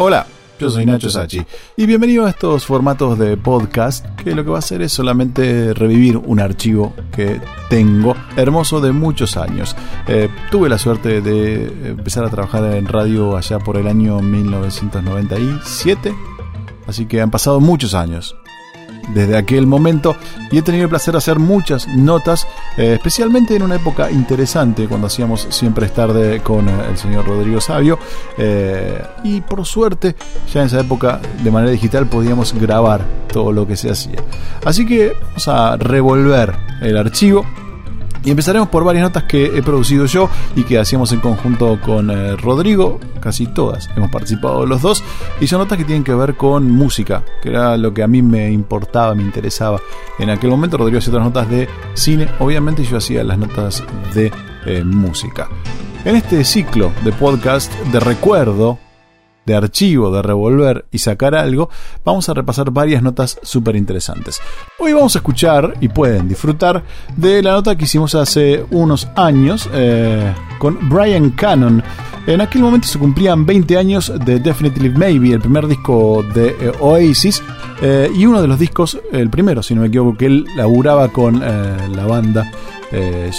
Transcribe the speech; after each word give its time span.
Hola, 0.00 0.28
yo 0.60 0.70
soy 0.70 0.86
Nacho 0.86 1.10
Sachi 1.10 1.44
y 1.76 1.86
bienvenido 1.86 2.24
a 2.24 2.30
estos 2.30 2.64
formatos 2.64 3.18
de 3.18 3.36
podcast 3.36 4.06
que 4.14 4.32
lo 4.32 4.44
que 4.44 4.50
va 4.50 4.56
a 4.56 4.58
hacer 4.60 4.80
es 4.80 4.92
solamente 4.92 5.74
revivir 5.74 6.16
un 6.16 6.38
archivo 6.38 6.94
que 7.10 7.40
tengo 7.68 8.14
hermoso 8.36 8.80
de 8.80 8.92
muchos 8.92 9.36
años. 9.36 9.74
Eh, 10.06 10.28
tuve 10.52 10.68
la 10.68 10.78
suerte 10.78 11.20
de 11.20 11.88
empezar 11.88 12.24
a 12.24 12.30
trabajar 12.30 12.62
en 12.76 12.86
radio 12.86 13.36
allá 13.36 13.58
por 13.58 13.76
el 13.76 13.88
año 13.88 14.20
1997, 14.20 16.14
así 16.86 17.06
que 17.06 17.20
han 17.20 17.32
pasado 17.32 17.58
muchos 17.58 17.94
años 17.94 18.36
desde 19.14 19.36
aquel 19.36 19.66
momento 19.66 20.16
y 20.52 20.58
he 20.58 20.62
tenido 20.62 20.84
el 20.84 20.90
placer 20.90 21.12
de 21.12 21.18
hacer 21.18 21.40
muchas 21.40 21.88
notas, 21.88 22.46
eh, 22.78 22.94
especialmente 22.94 23.56
en 23.56 23.62
una 23.64 23.74
época 23.74 24.08
interesante 24.08 24.86
cuando 24.86 25.08
hacíamos 25.08 25.48
siempre 25.50 25.86
es 25.86 25.92
tarde 25.92 26.40
con 26.40 26.68
eh, 26.68 26.72
el 26.90 26.96
señor 26.96 27.26
Rodrigo 27.26 27.60
Sabio 27.60 27.98
eh, 28.38 29.02
y 29.24 29.40
por 29.40 29.66
suerte 29.66 30.14
ya 30.52 30.60
en 30.60 30.66
esa 30.68 30.80
época 30.80 31.20
de 31.42 31.50
manera 31.50 31.72
digital 31.72 32.06
podíamos 32.06 32.54
grabar 32.54 33.04
todo 33.32 33.50
lo 33.50 33.66
que 33.66 33.76
se 33.76 33.90
hacía. 33.90 34.22
Así 34.64 34.86
que 34.86 35.12
vamos 35.20 35.48
a 35.48 35.76
revolver 35.76 36.54
el 36.80 36.96
archivo 36.96 37.44
y 38.28 38.30
empezaremos 38.30 38.68
por 38.68 38.84
varias 38.84 39.04
notas 39.04 39.24
que 39.24 39.56
he 39.56 39.62
producido 39.62 40.04
yo 40.04 40.28
y 40.54 40.64
que 40.64 40.78
hacíamos 40.78 41.12
en 41.12 41.20
conjunto 41.20 41.80
con 41.80 42.10
eh, 42.10 42.36
Rodrigo, 42.36 43.00
casi 43.20 43.46
todas 43.46 43.88
hemos 43.96 44.10
participado 44.10 44.66
los 44.66 44.82
dos, 44.82 45.02
y 45.40 45.46
son 45.46 45.60
notas 45.60 45.78
que 45.78 45.84
tienen 45.86 46.04
que 46.04 46.12
ver 46.12 46.34
con 46.36 46.70
música, 46.70 47.24
que 47.40 47.48
era 47.48 47.78
lo 47.78 47.94
que 47.94 48.02
a 48.02 48.06
mí 48.06 48.20
me 48.20 48.50
importaba, 48.50 49.14
me 49.14 49.22
interesaba. 49.22 49.80
En 50.18 50.28
aquel 50.28 50.50
momento 50.50 50.76
Rodrigo 50.76 50.98
hacía 50.98 51.10
otras 51.10 51.24
notas 51.24 51.48
de 51.48 51.70
cine, 51.94 52.28
obviamente 52.38 52.84
yo 52.84 52.98
hacía 52.98 53.24
las 53.24 53.38
notas 53.38 53.82
de 54.12 54.30
eh, 54.66 54.84
música. 54.84 55.48
En 56.04 56.14
este 56.14 56.44
ciclo 56.44 56.92
de 57.04 57.12
podcast 57.12 57.72
de 57.90 57.98
recuerdo, 57.98 58.78
de 59.48 59.56
archivo, 59.56 60.14
de 60.14 60.22
revolver 60.22 60.84
y 60.92 60.98
sacar 60.98 61.34
algo, 61.34 61.70
vamos 62.04 62.28
a 62.28 62.34
repasar 62.34 62.70
varias 62.70 63.02
notas 63.02 63.40
súper 63.42 63.74
interesantes. 63.76 64.40
Hoy 64.78 64.92
vamos 64.92 65.16
a 65.16 65.18
escuchar 65.18 65.74
y 65.80 65.88
pueden 65.88 66.28
disfrutar 66.28 66.84
de 67.16 67.42
la 67.42 67.52
nota 67.52 67.74
que 67.74 67.84
hicimos 67.84 68.14
hace 68.14 68.64
unos 68.70 69.08
años 69.16 69.68
eh, 69.72 70.32
con 70.58 70.78
Brian 70.88 71.30
Cannon. 71.30 71.82
En 72.26 72.42
aquel 72.42 72.60
momento 72.60 72.86
se 72.86 72.98
cumplían 72.98 73.46
20 73.46 73.78
años 73.78 74.12
de 74.22 74.38
Definitely 74.38 74.90
Maybe, 74.90 75.32
el 75.32 75.40
primer 75.40 75.66
disco 75.66 76.22
de 76.34 76.48
eh, 76.48 76.72
Oasis, 76.80 77.42
eh, 77.80 78.10
y 78.14 78.26
uno 78.26 78.42
de 78.42 78.48
los 78.48 78.58
discos, 78.58 79.00
el 79.12 79.30
primero, 79.30 79.62
si 79.62 79.74
no 79.74 79.80
me 79.80 79.86
equivoco, 79.86 80.18
que 80.18 80.26
él 80.26 80.46
laburaba 80.56 81.08
con 81.08 81.40
la 81.40 82.06
banda 82.06 82.52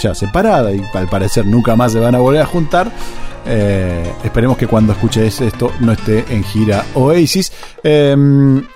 ya 0.00 0.14
separada 0.14 0.72
y 0.72 0.80
al 0.94 1.08
parecer 1.08 1.44
nunca 1.44 1.74
más 1.74 1.92
se 1.92 1.98
van 1.98 2.14
a 2.14 2.18
volver 2.18 2.42
a 2.42 2.46
juntar. 2.46 2.92
Eh, 3.46 4.12
esperemos 4.22 4.56
que 4.56 4.66
cuando 4.66 4.92
escuches 4.92 5.40
esto 5.40 5.72
no 5.80 5.92
esté 5.92 6.24
en 6.28 6.44
gira 6.44 6.84
Oasis. 6.94 7.52
Eh, 7.82 8.14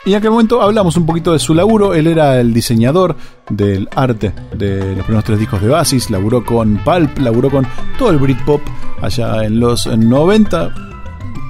y 0.04 0.10
en 0.10 0.16
aquel 0.16 0.30
momento 0.30 0.62
hablamos 0.62 0.96
un 0.96 1.06
poquito 1.06 1.32
de 1.32 1.38
su 1.38 1.54
laburo. 1.54 1.94
Él 1.94 2.06
era 2.06 2.40
el 2.40 2.52
diseñador 2.52 3.16
del 3.50 3.88
arte 3.94 4.32
de 4.56 4.96
los 4.96 5.04
primeros 5.04 5.24
tres 5.24 5.38
discos 5.38 5.60
de 5.60 5.70
Oasis. 5.70 6.10
Laburó 6.10 6.44
con 6.44 6.78
Pulp, 6.78 7.18
laburó 7.18 7.50
con 7.50 7.66
todo 7.98 8.10
el 8.10 8.18
Britpop 8.18 8.60
allá 9.00 9.44
en 9.44 9.60
los 9.60 9.86
90 9.86 10.93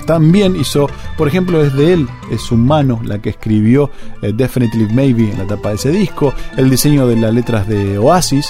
también 0.04 0.56
hizo, 0.56 0.88
por 1.16 1.28
ejemplo, 1.28 1.62
es 1.64 1.74
de 1.74 1.94
él, 1.94 2.08
es 2.30 2.42
su 2.42 2.56
mano 2.56 3.00
la 3.04 3.18
que 3.18 3.30
escribió 3.30 3.90
eh, 4.22 4.32
Definitely 4.34 4.86
Maybe 4.92 5.30
en 5.30 5.38
la 5.38 5.46
tapa 5.46 5.70
de 5.70 5.74
ese 5.76 5.90
disco, 5.90 6.34
el 6.56 6.70
diseño 6.70 7.06
de 7.06 7.16
las 7.16 7.32
letras 7.32 7.68
de 7.68 7.98
Oasis, 7.98 8.48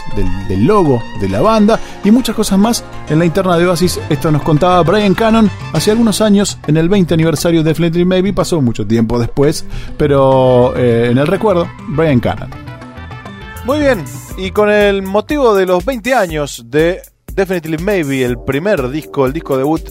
del, 0.48 0.64
logo 0.66 1.02
de 1.20 1.28
la 1.28 1.40
banda 1.40 1.78
y 2.04 2.10
muchas 2.10 2.34
cosas 2.34 2.58
más 2.58 2.84
en 3.08 3.18
la 3.18 3.24
interna 3.24 3.56
de 3.56 3.66
Oasis. 3.66 4.00
Esto 4.08 4.30
nos 4.30 4.42
contaba 4.42 4.82
Brian 4.82 5.14
Cannon 5.14 5.50
hace 5.72 5.90
algunos 5.90 6.20
años, 6.20 6.58
en 6.66 6.76
el 6.76 6.88
20 6.88 7.14
aniversario 7.14 7.62
de 7.62 7.70
Definitely 7.70 8.04
Maybe, 8.04 8.32
pasó 8.32 8.60
mucho 8.60 8.86
tiempo 8.86 9.18
después, 9.18 9.64
pero 9.96 10.74
eh, 10.76 11.08
en 11.10 11.18
el 11.18 11.26
recuerdo, 11.26 11.68
Brian 11.88 12.20
Cannon. 12.20 12.50
Muy 13.64 13.78
bien, 13.78 14.04
y 14.36 14.50
con 14.50 14.70
el 14.70 15.02
motivo 15.02 15.54
de 15.54 15.66
los 15.66 15.84
20 15.84 16.14
años 16.14 16.64
de 16.66 17.00
Definitely 17.34 17.78
Maybe, 17.78 18.24
el 18.24 18.38
primer 18.38 18.88
disco, 18.90 19.26
el 19.26 19.32
disco 19.32 19.56
debut 19.56 19.82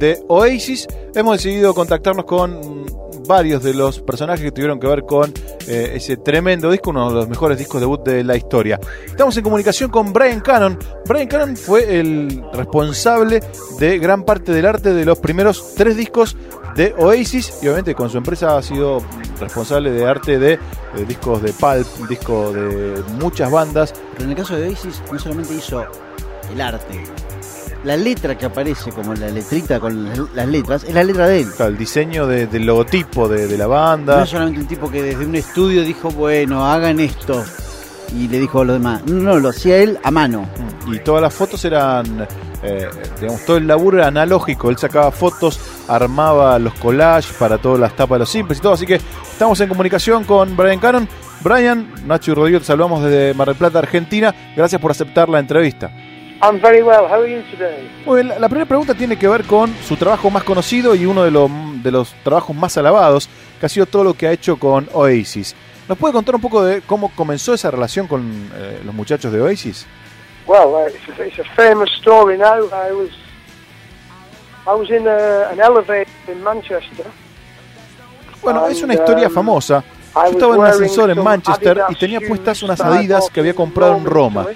de 0.00 0.18
Oasis, 0.26 0.88
hemos 1.14 1.36
decidido 1.36 1.72
contactarnos 1.72 2.24
con 2.24 2.86
varios 3.28 3.62
de 3.62 3.72
los 3.72 4.00
personajes 4.00 4.42
que 4.42 4.50
tuvieron 4.50 4.80
que 4.80 4.88
ver 4.88 5.04
con 5.04 5.32
eh, 5.68 5.92
ese 5.94 6.16
tremendo 6.16 6.70
disco, 6.72 6.90
uno 6.90 7.10
de 7.10 7.14
los 7.14 7.28
mejores 7.28 7.56
discos 7.56 7.80
debut 7.80 8.02
de 8.04 8.24
la 8.24 8.36
historia. 8.36 8.80
Estamos 9.06 9.36
en 9.36 9.44
comunicación 9.44 9.90
con 9.90 10.12
Brian 10.12 10.40
Cannon. 10.40 10.76
Brian 11.06 11.28
Cannon 11.28 11.56
fue 11.56 12.00
el 12.00 12.42
responsable 12.52 13.42
de 13.78 13.98
gran 14.00 14.24
parte 14.24 14.50
del 14.50 14.66
arte 14.66 14.92
de 14.92 15.04
los 15.04 15.20
primeros 15.20 15.74
tres 15.76 15.96
discos 15.96 16.36
de 16.74 16.94
Oasis 16.98 17.60
y 17.62 17.66
obviamente 17.66 17.94
con 17.94 18.10
su 18.10 18.18
empresa 18.18 18.56
ha 18.56 18.62
sido 18.62 19.02
responsable 19.38 19.92
de 19.92 20.04
arte 20.04 20.38
de, 20.40 20.58
de 20.96 21.04
discos 21.06 21.42
de 21.42 21.52
Pulp, 21.52 22.08
disco 22.08 22.52
de 22.52 23.04
muchas 23.20 23.52
bandas. 23.52 23.94
Pero 24.14 24.24
en 24.24 24.30
el 24.30 24.36
caso 24.36 24.56
de 24.56 24.68
Oasis 24.68 25.00
no 25.12 25.18
solamente 25.18 25.54
hizo 25.54 25.84
el 26.52 26.60
arte, 26.60 27.04
la 27.84 27.96
letra 27.96 28.36
que 28.36 28.46
aparece 28.46 28.90
como 28.90 29.14
la 29.14 29.28
letrita 29.28 29.78
con 29.78 30.10
las 30.34 30.48
letras 30.48 30.84
es 30.84 30.94
la 30.94 31.04
letra 31.04 31.26
de 31.28 31.42
él. 31.42 31.48
el 31.58 31.78
diseño 31.78 32.26
del 32.26 32.66
logotipo 32.66 33.28
de, 33.28 33.56
la 33.56 33.66
banda. 33.66 34.16
No 34.16 34.24
es 34.24 34.30
solamente 34.30 34.60
un 34.60 34.66
tipo 34.66 34.90
que 34.90 35.02
desde 35.02 35.24
un 35.24 35.34
estudio 35.36 35.82
dijo, 35.82 36.10
bueno, 36.10 36.66
hagan 36.66 36.98
esto. 37.00 37.44
Y 38.16 38.26
le 38.28 38.40
dijo 38.40 38.62
a 38.62 38.64
los 38.64 38.76
demás. 38.76 39.04
No, 39.06 39.38
lo 39.38 39.50
hacía 39.50 39.78
él 39.78 39.98
a 40.02 40.10
mano. 40.10 40.48
Y 40.90 40.98
todas 41.00 41.22
las 41.22 41.32
fotos 41.32 41.64
eran, 41.64 42.26
eh, 42.62 42.88
digamos, 43.20 43.44
todo 43.44 43.58
el 43.58 43.66
laburo 43.66 43.98
era 43.98 44.08
analógico. 44.08 44.70
Él 44.70 44.78
sacaba 44.78 45.10
fotos, 45.12 45.60
armaba 45.86 46.58
los 46.58 46.74
collages 46.74 47.32
para 47.36 47.58
todas 47.58 47.78
las 47.78 47.94
tapas 47.94 48.16
de 48.16 48.20
los 48.20 48.30
simples 48.30 48.58
y 48.58 48.62
todo. 48.62 48.72
Así 48.72 48.86
que 48.86 48.94
estamos 49.30 49.60
en 49.60 49.68
comunicación 49.68 50.24
con 50.24 50.56
Brian 50.56 50.80
Cannon. 50.80 51.08
Brian, 51.40 51.92
Nacho 52.06 52.32
y 52.32 52.34
Rodrigo, 52.34 52.58
te 52.58 52.64
saludamos 52.64 53.04
desde 53.04 53.34
Mar 53.34 53.46
del 53.46 53.56
Plata, 53.56 53.78
Argentina. 53.78 54.34
Gracias 54.56 54.80
por 54.80 54.90
aceptar 54.90 55.28
la 55.28 55.38
entrevista. 55.38 55.92
I'm 56.40 56.60
very 56.60 56.82
well. 56.82 57.06
How 57.08 57.22
are 57.22 57.28
you 57.28 57.42
today? 57.50 57.90
Muy 58.06 58.22
bien, 58.22 58.40
la 58.40 58.48
primera 58.48 58.66
pregunta 58.66 58.94
tiene 58.94 59.18
que 59.18 59.26
ver 59.26 59.44
con 59.44 59.74
su 59.86 59.96
trabajo 59.96 60.30
más 60.30 60.44
conocido 60.44 60.94
y 60.94 61.04
uno 61.04 61.24
de 61.24 61.32
los, 61.32 61.50
de 61.82 61.90
los 61.90 62.12
trabajos 62.22 62.54
más 62.54 62.76
alabados, 62.76 63.28
que 63.58 63.66
ha 63.66 63.68
sido 63.68 63.86
todo 63.86 64.04
lo 64.04 64.14
que 64.14 64.28
ha 64.28 64.32
hecho 64.32 64.56
con 64.56 64.88
Oasis. 64.92 65.56
¿Nos 65.88 65.98
puede 65.98 66.12
contar 66.12 66.36
un 66.36 66.40
poco 66.40 66.62
de 66.62 66.82
cómo 66.82 67.10
comenzó 67.16 67.54
esa 67.54 67.70
relación 67.70 68.06
con 68.06 68.50
eh, 68.54 68.80
los 68.84 68.94
muchachos 68.94 69.32
de 69.32 69.40
Oasis? 69.40 69.86
Well, 70.46 70.68
uh, 70.68 70.86
it's, 70.86 71.18
a, 71.18 71.24
it's, 71.24 71.38
a, 71.40 71.44
famous 71.56 71.90
story 71.98 72.38
now. 72.38 72.64
I 72.72 72.92
was 72.92 73.10
I 74.66 74.74
was 74.74 74.90
in 74.90 75.06
a, 75.06 75.50
an 75.50 75.60
elevator 75.60 76.06
in 76.28 76.42
Manchester. 76.42 77.06
Bueno, 78.40 78.66
es 78.68 78.80
una 78.82 78.94
historia 78.94 79.26
uh, 79.26 79.30
famosa. 79.30 79.82
Yo 80.14 80.30
estaba 80.30 80.54
en 80.54 80.60
un 80.60 80.66
ascensor 80.66 81.10
en 81.10 81.22
Manchester 81.22 81.82
y 81.88 81.94
tenía 81.96 82.20
puestas 82.20 82.62
unas 82.62 82.80
Adidas 82.80 83.28
que 83.32 83.40
había 83.40 83.54
comprado 83.54 83.96
en 83.96 84.04
Roma. 84.04 84.46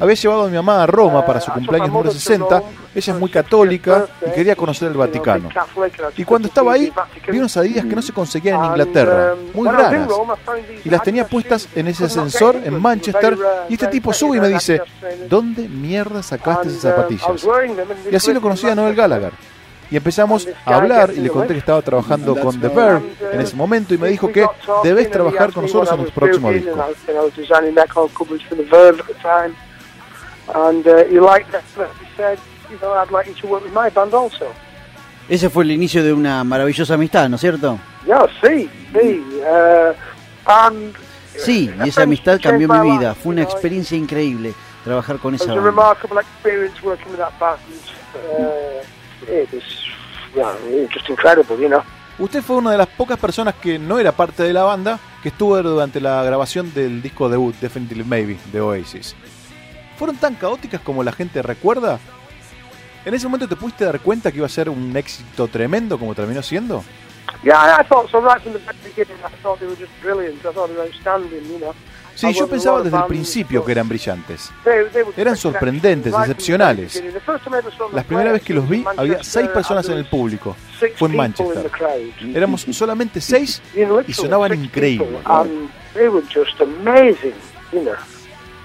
Había 0.00 0.14
llevado 0.14 0.44
a 0.44 0.48
mi 0.48 0.54
mamá 0.54 0.82
a 0.82 0.86
Roma 0.86 1.24
para 1.26 1.40
su 1.40 1.50
cumpleaños 1.50 1.90
número 1.90 2.10
60. 2.10 2.62
Ella 2.94 3.12
es 3.12 3.18
muy 3.18 3.30
católica 3.30 4.06
y 4.26 4.30
quería 4.30 4.56
conocer 4.56 4.88
el 4.88 4.96
Vaticano. 4.96 5.48
Y 6.16 6.24
cuando 6.24 6.48
estaba 6.48 6.72
ahí, 6.72 6.92
vi 7.30 7.38
unas 7.38 7.56
Adidas 7.56 7.84
que 7.84 7.94
no 7.96 8.02
se 8.02 8.12
conseguían 8.12 8.60
en 8.60 8.70
Inglaterra, 8.70 9.34
muy 9.54 9.68
raras. 9.68 10.08
Y 10.84 10.90
las 10.90 11.02
tenía 11.02 11.26
puestas 11.26 11.68
en 11.74 11.88
ese 11.88 12.04
ascensor 12.04 12.56
en 12.62 12.80
Manchester. 12.80 13.36
Y 13.68 13.74
este 13.74 13.88
tipo 13.88 14.12
sube 14.12 14.36
y 14.38 14.40
me 14.40 14.48
dice: 14.48 14.82
¿Dónde 15.28 15.68
mierda 15.68 16.22
sacaste 16.22 16.68
esas 16.68 16.82
zapatillas? 16.82 17.46
Y 18.10 18.14
así 18.14 18.32
lo 18.32 18.40
conocí 18.40 18.68
a 18.68 18.74
Noel 18.74 18.94
Gallagher 18.94 19.32
y 19.90 19.96
empezamos 19.96 20.48
a 20.64 20.76
hablar 20.76 21.12
y 21.14 21.20
le 21.20 21.30
conté 21.30 21.54
que 21.54 21.60
estaba 21.60 21.82
trabajando 21.82 22.36
con 22.36 22.60
The 22.60 22.68
Verb 22.68 23.02
en 23.32 23.40
ese 23.40 23.56
momento 23.56 23.94
y 23.94 23.98
me 23.98 24.08
dijo 24.08 24.30
que 24.32 24.46
debes 24.82 25.10
trabajar 25.10 25.52
con 25.52 25.64
nosotros 25.64 25.92
en 25.92 26.04
los 26.04 26.12
próximos 26.12 26.54
discos. 26.54 26.78
Ese 35.28 35.50
fue 35.50 35.64
el 35.64 35.72
inicio 35.72 36.04
de 36.04 36.12
una 36.12 36.44
maravillosa 36.44 36.94
amistad, 36.94 37.28
¿no 37.28 37.34
es 37.34 37.40
cierto? 37.40 37.78
sí, 38.40 38.70
sí. 38.92 39.24
Uh, 39.40 39.92
sí, 41.36 41.74
y 41.84 41.88
esa 41.88 42.02
amistad 42.02 42.40
cambió 42.40 42.68
mi 42.68 42.92
vida. 42.92 43.14
Fue 43.14 43.32
una 43.32 43.42
experiencia 43.42 43.96
increíble 43.96 44.54
trabajar 44.84 45.18
con 45.18 45.34
esa 45.34 45.46
banda. 45.46 45.96
Usted 52.18 52.42
fue 52.42 52.56
una 52.56 52.72
de 52.72 52.78
las 52.78 52.88
pocas 52.88 53.18
personas 53.18 53.54
que 53.54 53.78
no 53.78 53.98
era 53.98 54.12
parte 54.12 54.42
de 54.42 54.52
la 54.52 54.62
banda 54.62 54.98
que 55.22 55.28
estuvo 55.28 55.60
durante 55.62 56.00
la 56.00 56.22
grabación 56.22 56.72
del 56.72 57.02
disco 57.02 57.28
debut 57.28 57.54
Definitely 57.60 58.04
Maybe 58.04 58.38
de 58.52 58.60
Oasis. 58.60 59.14
¿Fueron 59.98 60.16
tan 60.16 60.34
caóticas 60.34 60.80
como 60.80 61.02
la 61.02 61.12
gente 61.12 61.42
recuerda? 61.42 61.98
¿En 63.04 63.14
ese 63.14 63.26
momento 63.26 63.48
te 63.48 63.56
pudiste 63.56 63.84
dar 63.84 64.00
cuenta 64.00 64.30
que 64.30 64.38
iba 64.38 64.46
a 64.46 64.50
ser 64.50 64.68
un 64.68 64.96
éxito 64.96 65.48
tremendo 65.48 65.98
como 65.98 66.14
terminó 66.14 66.42
siendo? 66.42 66.82
Yeah, 67.42 67.78
I 67.80 67.84
thought 67.84 68.10
so 68.10 68.20
right 68.20 68.40
from 68.40 68.54
the 68.54 68.60
beginning. 68.82 69.16
I 69.24 69.30
thought 69.42 69.58
they 69.58 69.68
were 69.68 69.76
just 69.76 69.92
brilliant. 70.02 70.44
I 70.44 70.52
thought 70.52 70.68
they 70.68 70.76
were 70.76 70.86
outstanding, 70.86 71.44
you 71.44 71.58
know. 71.58 71.74
Sí, 72.16 72.32
yo 72.32 72.48
pensaba 72.48 72.82
desde 72.82 72.96
el 72.96 73.04
principio 73.04 73.62
que 73.64 73.72
eran 73.72 73.88
brillantes. 73.88 74.50
Eran 75.16 75.36
sorprendentes, 75.36 76.14
excepcionales. 76.14 77.02
La 77.92 78.02
primera 78.02 78.32
vez 78.32 78.42
que 78.42 78.54
los 78.54 78.68
vi, 78.68 78.84
había 78.96 79.22
seis 79.22 79.48
personas 79.48 79.86
en 79.88 79.98
el 79.98 80.06
público. 80.06 80.56
Fue 80.96 81.08
en 81.08 81.16
Manchester. 81.16 81.70
Éramos 82.34 82.62
solamente 82.72 83.20
seis 83.20 83.62
y 84.06 84.12
sonaban 84.12 84.54
increíbles. 84.54 85.08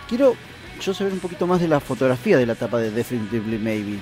Quiero 0.07 0.36
yo 0.80 0.94
saber 0.94 1.13
un 1.13 1.19
poquito 1.19 1.45
más 1.45 1.62
de 1.62 1.68
la 1.68 1.80
fotografía 1.80 2.38
de 2.38 2.45
la 2.45 2.56
tapa 2.56 2.80
de 2.80 2.92
Definitively 2.92 3.57
Maybe. 3.57 4.00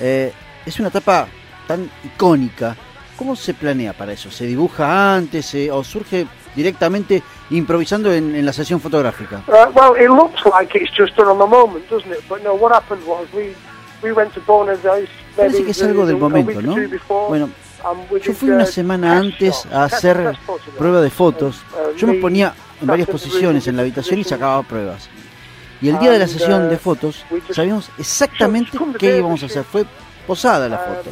Eh, 0.00 0.32
es 0.64 0.80
una 0.80 0.90
tapa 0.90 1.28
tan 1.66 1.90
icónica. 2.04 2.76
¿Cómo 3.16 3.34
se 3.36 3.52
planea 3.52 3.92
para 3.92 4.12
eso? 4.12 4.30
¿Se 4.30 4.46
dibuja 4.46 5.14
antes 5.16 5.54
o 5.72 5.84
surge 5.84 6.26
directamente 6.58 7.22
improvisando 7.50 8.12
en, 8.12 8.34
en 8.34 8.44
la 8.44 8.52
sesión 8.52 8.80
fotográfica? 8.80 9.42
Uh, 9.46 9.70
well, 9.74 9.94
it 9.96 10.10
looks 10.10 10.44
like 10.44 10.76
it's 10.76 10.90
just 10.96 11.16
done 11.16 11.28
on 11.28 11.38
the 11.38 11.46
moment, 11.46 11.88
doesn't 11.88 12.10
it? 12.10 12.20
But 12.28 12.42
no, 12.42 12.54
what 12.54 12.72
happened 12.72 13.06
was 13.06 13.26
we 13.32 13.54
we 14.02 14.12
went 14.12 14.32
to 14.34 14.40
Parece 15.36 15.64
que 15.64 15.70
es 15.70 15.82
algo 15.82 16.04
del 16.04 16.16
momento, 16.16 16.60
¿no? 16.60 16.74
Bueno, 17.28 17.48
yo 18.20 18.32
fui 18.32 18.50
una 18.50 18.64
uh, 18.64 18.66
semana 18.66 19.18
antes 19.18 19.66
a 19.72 19.84
hacer 19.84 20.36
prueba 20.76 21.00
de 21.00 21.10
fotos. 21.10 21.62
Uh, 21.72 21.96
yo 21.96 22.08
me 22.08 22.14
ponía 22.14 22.54
en 22.80 22.86
varias 22.88 23.08
posiciones 23.08 23.66
en 23.68 23.76
la 23.76 23.82
habitación 23.82 24.18
y 24.18 24.24
sacaba 24.24 24.62
pruebas. 24.64 25.08
Y 25.80 25.88
el 25.90 25.98
día 26.00 26.10
de 26.10 26.18
la 26.18 26.26
sesión 26.26 26.68
de 26.68 26.76
fotos 26.76 27.24
sabíamos 27.52 27.88
exactamente 27.98 28.76
qué 28.98 29.18
íbamos 29.18 29.44
a 29.44 29.46
hacer. 29.46 29.62
Fue 29.62 29.84
posada 30.26 30.68
la 30.68 30.78
foto. 30.78 31.10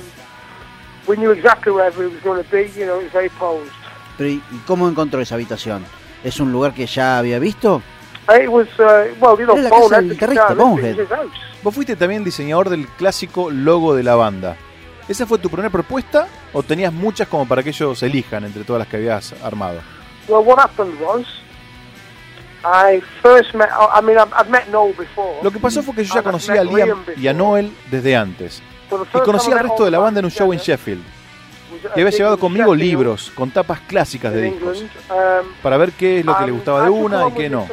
Pero 4.16 4.30
¿y 4.30 4.42
cómo 4.66 4.88
encontró 4.88 5.20
esa 5.20 5.34
habitación? 5.34 5.84
¿Es 6.24 6.40
un 6.40 6.52
lugar 6.52 6.74
que 6.74 6.86
ya 6.86 7.18
había 7.18 7.38
visto? 7.38 7.82
Era 8.28 8.48
la 8.48 9.70
casa 9.70 9.96
del 9.96 10.10
guitarrista, 10.10 10.54
Bonehead. 10.54 10.96
Vos 11.62 11.74
fuiste 11.74 11.96
también 11.96 12.24
diseñador 12.24 12.70
del 12.70 12.86
clásico 12.86 13.50
logo 13.50 13.94
de 13.94 14.02
la 14.02 14.14
banda. 14.14 14.56
¿Esa 15.08 15.26
fue 15.26 15.38
tu 15.38 15.48
primera 15.48 15.70
propuesta 15.70 16.26
o 16.52 16.62
tenías 16.62 16.92
muchas 16.92 17.28
como 17.28 17.46
para 17.46 17.62
que 17.62 17.70
ellos 17.70 18.02
elijan 18.02 18.44
entre 18.44 18.64
todas 18.64 18.80
las 18.80 18.88
que 18.88 18.96
habías 18.96 19.34
armado? 19.42 19.80
Well, 20.28 20.44
what 20.44 20.58
happened 20.58 21.00
was 21.00 21.24
lo 25.42 25.50
que 25.50 25.58
pasó 25.60 25.82
fue 25.82 25.94
que 25.94 26.04
yo 26.04 26.14
ya 26.14 26.22
conocía 26.22 26.60
a 26.60 26.64
Liam 26.64 27.04
y 27.16 27.28
a 27.28 27.32
Noel 27.32 27.72
desde 27.90 28.16
antes. 28.16 28.62
Y 29.14 29.18
conocí 29.20 29.52
al 29.52 29.60
resto 29.60 29.84
de 29.84 29.90
la 29.90 29.98
banda 29.98 30.20
en 30.20 30.26
un 30.26 30.30
show 30.30 30.52
en 30.52 30.58
Sheffield. 30.58 31.02
Y 31.94 32.00
había 32.00 32.11
llevado 32.11 32.38
conmigo 32.38 32.75
libros 32.75 33.32
con 33.34 33.50
tapas 33.50 33.81
clásicas 33.81 34.32
de 34.32 34.43
discos 34.43 34.82
um, 34.82 35.46
para 35.62 35.76
ver 35.76 35.93
qué 35.93 36.20
es 36.20 36.25
lo 36.25 36.37
que 36.37 36.46
le 36.46 36.52
gustaba 36.52 36.84
de 36.84 36.90
una 36.90 37.28
y 37.28 37.32
qué 37.32 37.49
no. 37.49 37.67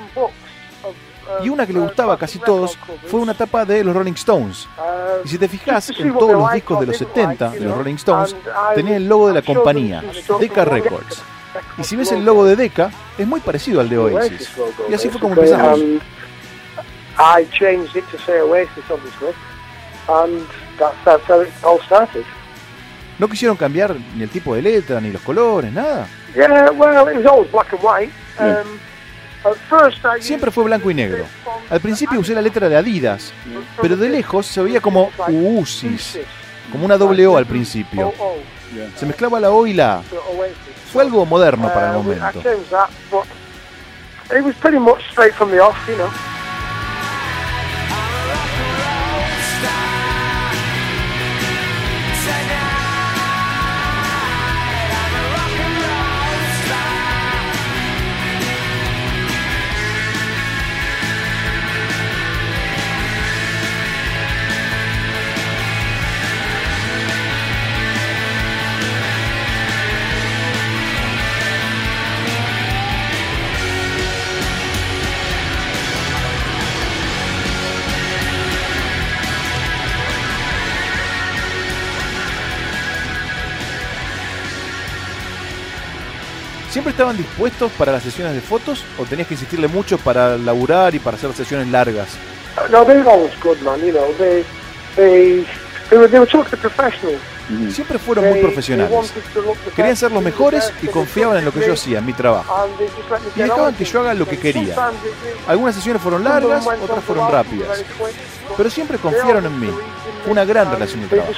Y 1.41 1.49
una 1.49 1.65
que 1.65 1.73
le 1.73 1.79
gustaba 1.79 2.13
a 2.13 2.17
casi 2.17 2.39
todos 2.39 2.77
fue 3.07 3.19
una 3.19 3.33
tapa 3.33 3.65
de 3.65 3.83
los 3.83 3.95
Rolling 3.95 4.13
Stones. 4.13 4.67
Y 5.25 5.29
si 5.29 5.37
te 5.37 5.47
fijas, 5.47 5.89
en 5.97 6.13
todos 6.13 6.33
los 6.33 6.51
discos 6.51 6.79
de 6.79 6.85
los 6.87 6.97
70 6.97 7.49
de 7.51 7.59
los 7.61 7.77
Rolling 7.77 7.95
Stones 7.95 8.35
tenía 8.75 8.97
el 8.97 9.07
logo 9.07 9.27
de 9.27 9.33
la 9.35 9.41
compañía, 9.41 10.03
Decca 10.39 10.65
Records. 10.65 11.21
Y 11.77 11.83
si 11.83 11.95
ves 11.95 12.11
el 12.11 12.25
logo 12.25 12.45
de 12.45 12.55
Decca, 12.55 12.91
es 13.17 13.27
muy 13.27 13.39
parecido 13.39 13.79
al 13.81 13.89
de 13.89 13.97
Oasis. 13.97 14.49
Y 14.89 14.93
así 14.93 15.09
fue 15.09 15.19
como 15.19 15.35
empezamos. 15.35 15.79
Um, 15.79 15.99
I 17.17 17.45
changed 17.51 17.95
it 17.95 18.05
to 18.11 18.17
say 18.25 18.39
Oasis, 18.39 18.83
obviously. 18.89 19.33
And 20.07 20.47
that's, 20.79 20.95
that's 21.05 21.23
how 21.29 21.41
it 21.41 21.51
all 21.63 21.79
started. 21.81 22.25
¿No 23.19 23.27
quisieron 23.27 23.55
cambiar 23.55 23.95
ni 24.15 24.23
el 24.23 24.29
tipo 24.29 24.55
de 24.55 24.61
letra, 24.61 24.99
ni 24.99 25.11
los 25.11 25.21
colores, 25.21 25.71
nada? 25.71 26.07
Yeah, 26.35 26.71
well, 26.71 27.07
it 27.07 27.17
was 27.17 27.25
always 27.25 27.51
black 27.51 27.71
and 27.73 27.83
white. 27.83 28.11
Siempre 30.19 30.51
fue 30.51 30.63
blanco 30.63 30.89
y 30.89 30.93
negro. 30.93 31.25
Al 31.69 31.79
principio 31.81 32.19
usé 32.19 32.33
la 32.33 32.41
letra 32.41 32.69
de 32.69 32.77
Adidas, 32.77 33.33
pero 33.81 33.97
de 33.97 34.09
lejos 34.09 34.45
se 34.45 34.61
veía 34.61 34.79
como 34.79 35.11
Uusis, 35.27 36.19
como 36.71 36.85
una 36.85 36.97
doble 36.97 37.27
O 37.27 37.37
al 37.37 37.45
principio. 37.45 38.13
Se 38.95 39.05
mezclaba 39.05 39.39
la 39.39 39.51
O 39.51 39.67
y 39.67 39.73
la 39.73 39.95
A. 39.95 40.01
Fue 40.91 41.03
algo 41.03 41.25
moderno 41.25 41.71
para 41.73 41.91
el 41.91 41.97
momento. 41.97 42.41
¿Siempre 86.73 86.89
estaban 86.89 87.15
dispuestos 87.15 87.71
para 87.73 87.91
las 87.91 88.01
sesiones 88.01 88.33
de 88.33 88.41
fotos 88.41 88.83
o 88.97 89.05
tenías 89.05 89.27
que 89.27 89.35
insistirle 89.35 89.67
mucho 89.67 89.99
para 89.99 90.39
laburar 90.39 90.95
y 90.95 90.97
para 90.97 91.17
hacer 91.17 91.31
sesiones 91.33 91.67
largas? 91.67 92.07
No, 92.71 92.83
they 92.83 92.97
were 92.97 93.07
always 93.07 93.31
good, 93.43 93.59
man. 93.59 93.79
You 93.79 93.91
know, 93.91 94.11
they 94.17 94.43
they 94.95 95.45
they 95.91 95.99
were, 95.99 96.07
they 96.07 96.19
were 96.19 96.25
professional. 96.57 97.19
Siempre 97.71 97.99
fueron 97.99 98.27
muy 98.27 98.39
profesionales. 98.39 99.13
Querían 99.75 99.95
ser 99.95 100.11
los 100.11 100.23
mejores 100.23 100.73
y 100.81 100.87
confiaban 100.87 101.37
en 101.37 101.45
lo 101.45 101.51
que 101.51 101.63
yo 101.63 101.73
hacía, 101.73 101.99
en 101.99 102.07
mi 102.07 102.13
trabajo. 102.13 102.67
Y 103.35 103.41
dejaban 103.43 103.75
que 103.75 103.85
yo 103.85 103.99
haga 103.99 104.15
lo 104.15 104.27
que 104.27 104.39
quería. 104.39 104.75
Algunas 105.45 105.75
sesiones 105.75 106.01
fueron 106.01 106.23
largas, 106.23 106.65
otras 106.65 107.03
fueron 107.03 107.31
rápidas. 107.31 107.83
Pero 108.57 108.69
siempre 108.71 108.97
confiaron 108.97 109.45
en 109.45 109.59
mí. 109.59 109.69
Una 110.25 110.43
gran 110.43 110.71
relación 110.71 111.01
de 111.01 111.07
trabajo. 111.07 111.33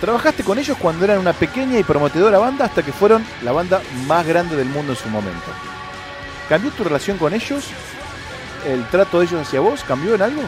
Trabajaste 0.00 0.44
con 0.44 0.58
ellos 0.58 0.76
cuando 0.76 1.04
eran 1.04 1.18
una 1.18 1.32
pequeña 1.32 1.78
y 1.78 1.84
prometedora 1.84 2.38
banda 2.38 2.66
hasta 2.66 2.82
que 2.82 2.92
fueron 2.92 3.24
la 3.42 3.52
banda 3.52 3.80
más 4.06 4.26
grande 4.26 4.54
del 4.56 4.68
mundo 4.68 4.92
en 4.92 4.98
su 4.98 5.08
momento. 5.08 5.46
¿Cambió 6.48 6.70
tu 6.70 6.84
relación 6.84 7.16
con 7.16 7.32
ellos? 7.32 7.64
¿El 8.66 8.84
trato 8.88 9.20
de 9.20 9.26
ellos 9.26 9.40
hacia 9.40 9.60
vos 9.60 9.82
cambió 9.84 10.14
en 10.14 10.22
algo? 10.22 10.42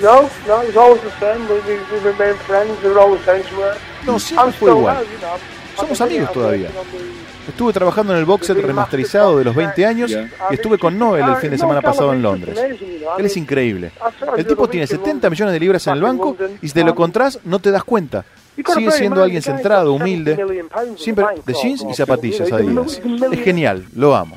No, 0.00 0.22
no, 0.46 0.62
it's 0.62 0.76
always 0.76 1.02
the 1.02 1.10
same. 1.18 1.44
We, 1.48 1.60
we, 1.60 2.00
remain 2.00 2.36
friends. 2.46 2.72
We're 2.82 2.98
always 2.98 3.20
friends. 3.22 3.46
No, 4.06 4.18
siempre 4.18 4.52
fue 4.52 4.70
igual. 4.70 5.04
Somos 5.76 6.00
amigos 6.00 6.32
todavía. 6.32 6.70
Estuve 7.48 7.72
trabajando 7.72 8.12
en 8.12 8.18
el 8.18 8.24
box 8.24 8.46
set 8.46 8.58
remasterizado 8.58 9.38
de 9.38 9.44
los 9.44 9.54
20 9.54 9.86
años 9.86 10.10
y 10.10 10.54
estuve 10.54 10.78
con 10.78 10.98
Noel 10.98 11.28
el 11.28 11.36
fin 11.36 11.50
de 11.50 11.58
semana 11.58 11.80
pasado 11.80 12.12
en 12.12 12.22
Londres. 12.22 12.58
Él 13.18 13.26
es 13.26 13.36
increíble. 13.36 13.90
El 14.36 14.46
tipo 14.46 14.68
tiene 14.68 14.86
70 14.86 15.30
millones 15.30 15.52
de 15.52 15.60
libras 15.60 15.86
en 15.86 15.94
el 15.94 16.02
banco 16.02 16.36
y 16.60 16.68
si 16.68 16.74
te 16.74 16.84
lo 16.84 16.90
encontrás 16.90 17.38
no 17.44 17.58
te 17.58 17.70
das 17.70 17.84
cuenta. 17.84 18.24
Sigue 18.66 18.90
siendo 18.90 19.22
alguien 19.22 19.42
centrado, 19.42 19.92
humilde, 19.92 20.36
siempre 20.96 21.24
de 21.44 21.54
jeans 21.54 21.84
y 21.88 21.94
zapatillas 21.94 22.50
Adidas. 22.52 23.00
Es 23.32 23.40
genial, 23.40 23.86
lo 23.94 24.14
amo. 24.14 24.34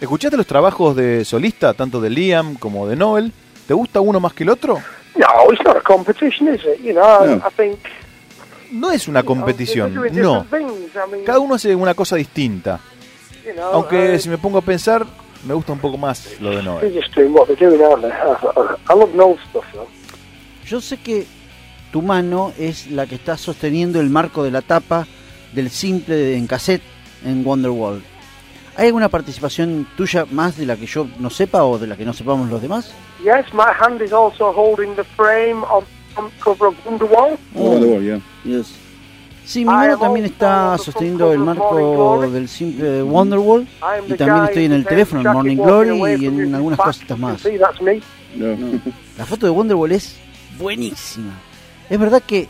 ¿Escuchaste 0.00 0.36
los 0.36 0.46
trabajos 0.46 0.96
de 0.96 1.24
solista, 1.24 1.74
tanto 1.74 2.00
de 2.00 2.10
Liam 2.10 2.54
como 2.56 2.86
de 2.86 2.96
Noel? 2.96 3.32
¿Te 3.66 3.74
gusta 3.74 4.00
uno 4.00 4.20
más 4.20 4.32
que 4.32 4.44
el 4.44 4.50
otro? 4.50 4.80
No 8.72 8.90
es 8.90 9.08
una 9.08 9.22
competición, 9.22 9.94
no. 10.12 10.46
Cada 11.24 11.38
uno 11.38 11.54
hace 11.54 11.74
una 11.74 11.94
cosa 11.94 12.16
distinta. 12.16 12.80
Aunque 13.72 14.18
si 14.18 14.28
me 14.28 14.38
pongo 14.38 14.58
a 14.58 14.62
pensar, 14.62 15.06
me 15.44 15.54
gusta 15.54 15.72
un 15.72 15.78
poco 15.78 15.98
más 15.98 16.40
lo 16.40 16.50
de 16.50 16.62
Noel. 16.62 16.92
Yo 20.66 20.80
sé 20.80 20.96
que 20.96 21.26
tu 21.92 22.02
mano 22.02 22.52
es 22.58 22.90
la 22.90 23.06
que 23.06 23.14
está 23.14 23.36
sosteniendo 23.36 24.00
el 24.00 24.10
marco 24.10 24.42
de 24.42 24.50
la 24.50 24.62
tapa 24.62 25.06
del 25.52 25.70
simple 25.70 26.36
en 26.36 26.46
cassette 26.46 26.82
en 27.24 27.46
Wonderwall. 27.46 28.02
¿Hay 28.76 28.88
alguna 28.88 29.08
participación 29.08 29.86
tuya 29.96 30.26
más 30.30 30.56
de 30.56 30.66
la 30.66 30.76
que 30.76 30.86
yo 30.86 31.06
no 31.20 31.30
sepa 31.30 31.64
o 31.64 31.78
de 31.78 31.86
la 31.86 31.96
que 31.96 32.04
no 32.04 32.12
sepamos 32.12 32.48
los 32.50 32.60
demás? 32.60 32.92
Yes, 33.22 33.46
my 33.54 33.70
hand 33.80 34.02
is 34.02 34.12
also 34.12 34.52
holding 34.52 34.96
the 34.96 35.04
frame 35.16 35.62
of 35.64 35.84
cover 36.40 36.68
of 36.68 36.74
Wonderwall. 36.84 37.38
Wonderwall, 37.54 38.02
yeah. 38.02 38.20
Yes. 38.44 38.83
Sí, 39.44 39.60
mi 39.60 39.66
mano 39.66 39.98
también 39.98 40.26
está 40.26 40.78
sosteniendo 40.78 41.32
el 41.32 41.40
marco 41.40 42.26
del 42.30 42.48
simple 42.48 43.02
Wonderwall 43.02 43.66
y 44.08 44.14
también 44.14 44.44
estoy 44.44 44.64
en 44.64 44.72
el 44.72 44.86
teléfono 44.86 45.20
en 45.20 45.32
Morning 45.32 45.56
Glory 45.56 46.22
y 46.22 46.26
en 46.26 46.54
algunas 46.54 46.78
cosas 46.78 47.18
más. 47.18 47.44
La 49.18 49.24
foto 49.26 49.46
de 49.46 49.50
Wonderwall 49.50 49.92
es 49.92 50.18
buenísima. 50.58 51.32
Es 51.90 51.98
verdad 51.98 52.22
que 52.26 52.48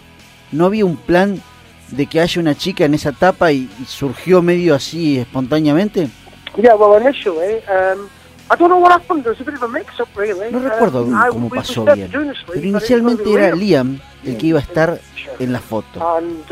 ¿No 0.54 0.66
había 0.66 0.84
un 0.84 0.96
plan 0.96 1.42
de 1.90 2.06
que 2.06 2.20
haya 2.20 2.40
una 2.40 2.54
chica 2.54 2.84
en 2.84 2.94
esa 2.94 3.08
etapa 3.08 3.50
y, 3.50 3.68
surgió 3.88 4.40
medio 4.40 4.76
así 4.76 5.18
espontáneamente? 5.18 6.08
Yeah, 6.56 6.76
well, 6.76 6.96
initially, 7.00 7.56
um, 7.68 8.08
I 8.50 8.56
don't 8.56 8.68
know 8.68 8.78
what 8.78 8.92
happened. 8.92 9.24
There's 9.24 9.40
a 9.40 9.44
bit 9.44 9.54
of 9.54 9.62
a 9.62 9.68
mix-up, 9.68 10.08
really. 10.14 10.50
No 10.52 10.58
recuerdo 10.58 11.06
cómo 11.30 11.48
pasó 11.48 11.84
bien. 11.84 12.10
Pero 12.12 12.66
inicialmente 12.66 13.32
era 13.32 13.54
Liam 13.54 13.98
el 14.22 14.36
que 14.36 14.46
iba 14.48 14.58
a 14.58 14.62
estar 14.62 15.00
en 15.38 15.52
la 15.52 15.60
foto. 15.60 16.00
Uh, 16.00 16.44